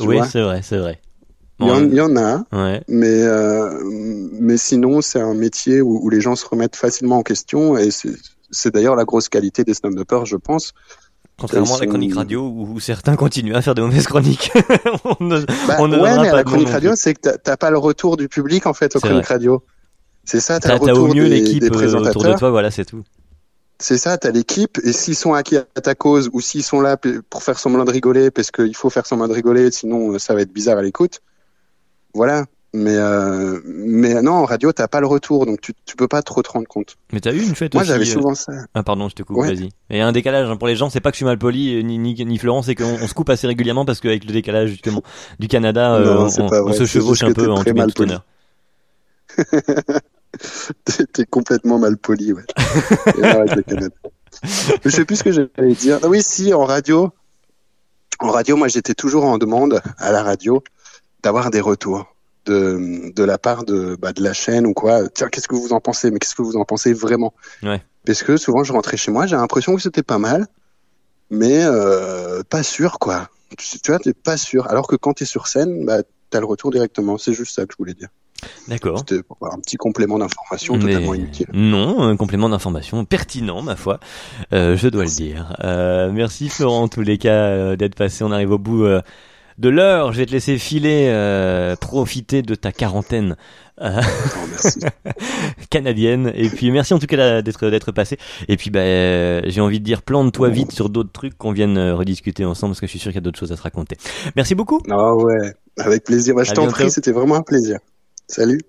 [0.00, 1.00] Oui, c'est vrai, c'est vrai.
[1.60, 2.82] Il y, en, il y en a, Ouais.
[2.88, 7.22] mais euh, mais sinon c'est un métier où, où les gens se remettent facilement en
[7.22, 7.90] question et
[8.50, 10.72] c'est d'ailleurs la grosse qualité des stand-uppers, je pense.
[11.38, 14.52] Contrairement à la chronique radio où, certains continuent à faire de mauvaises chroniques.
[15.20, 17.78] on ne, Bah, on ne ouais, mais la chronique radio, c'est que t'as- pas le
[17.78, 19.62] retour du public en fait aux chroniques radio.
[20.24, 23.02] C'est ça, t'as le retour au mieux l'équipe euh, autour de toi, voilà, c'est tout.
[23.80, 26.96] C'est ça, t'as l'équipe, et s'ils sont acquis à ta cause, ou s'ils sont là
[26.96, 30.34] pour faire semblant de rigoler, parce qu'il faut faire semblant de rigoler, sinon euh, ça
[30.34, 31.20] va être bizarre à l'écoute.
[32.14, 32.44] Voilà.
[32.76, 36.22] Mais, euh, mais non, en radio, t'as pas le retour, donc tu, tu peux pas
[36.22, 36.96] trop te rendre compte.
[37.12, 37.92] Mais t'as eu une fête Moi, aussi.
[37.92, 38.52] j'avais euh, souvent ça.
[38.74, 39.54] Ah pardon, je te coupe, Ouais.
[39.54, 39.68] vas-y.
[40.00, 41.82] A un décalage hein, pour les gens, c'est pas que je suis mal poli, euh,
[41.82, 44.70] ni, ni, ni Florent, c'est qu'on on se coupe assez régulièrement parce qu'avec le décalage
[44.70, 45.04] justement
[45.38, 48.14] du Canada, euh, Non, on, se chevauche un peu en tout mal poli.
[51.12, 52.42] T'es complètement mal poli, ouais.
[53.18, 53.94] Et arrête le Canada.
[54.84, 56.00] Je sais plus ce que j'allais dire.
[56.02, 57.12] Ah oui, si, en radio.
[58.18, 60.62] En radio, moi, j'étais toujours en demande à la radio
[61.24, 62.14] d'avoir des retours
[62.44, 65.08] de, de la part de, bah, de la chaîne ou quoi.
[65.08, 66.10] Tiens, qu'est-ce que vous en pensez?
[66.10, 67.32] Mais qu'est-ce que vous en pensez vraiment?
[67.62, 67.82] Ouais.
[68.06, 70.46] Parce que souvent, je rentrais chez moi, j'ai l'impression que c'était pas mal,
[71.30, 73.28] mais euh, pas sûr, quoi.
[73.56, 74.68] Tu, tu vois, t'es pas sûr.
[74.68, 77.16] Alors que quand t'es sur scène, bah, t'as le retour directement.
[77.16, 78.08] C'est juste ça que je voulais dire.
[78.68, 78.98] D'accord.
[78.98, 81.46] C'était un petit complément d'information totalement inutile.
[81.54, 84.00] non, un complément d'information pertinent, ma foi,
[84.52, 85.56] euh, je dois le dire.
[85.64, 88.22] Euh, merci Florent, en tous les cas, d'être passé.
[88.22, 88.84] On arrive au bout
[89.58, 90.12] de l'heure.
[90.12, 93.36] Je vais te laisser filer, euh, profiter de ta quarantaine
[93.80, 94.00] euh,
[94.36, 94.68] Oh,
[95.70, 96.32] canadienne.
[96.34, 98.18] Et puis merci en tout cas d'être d'être passé.
[98.48, 101.78] Et puis bah, euh, j'ai envie de dire plante-toi vite sur d'autres trucs qu'on vienne
[101.90, 103.96] rediscuter ensemble parce que je suis sûr qu'il y a d'autres choses à se raconter.
[104.36, 104.80] Merci beaucoup.
[104.90, 106.34] Ah ouais, avec plaisir.
[106.34, 107.78] Bah, je t'en prie, c'était vraiment un plaisir.
[108.26, 108.60] Salut.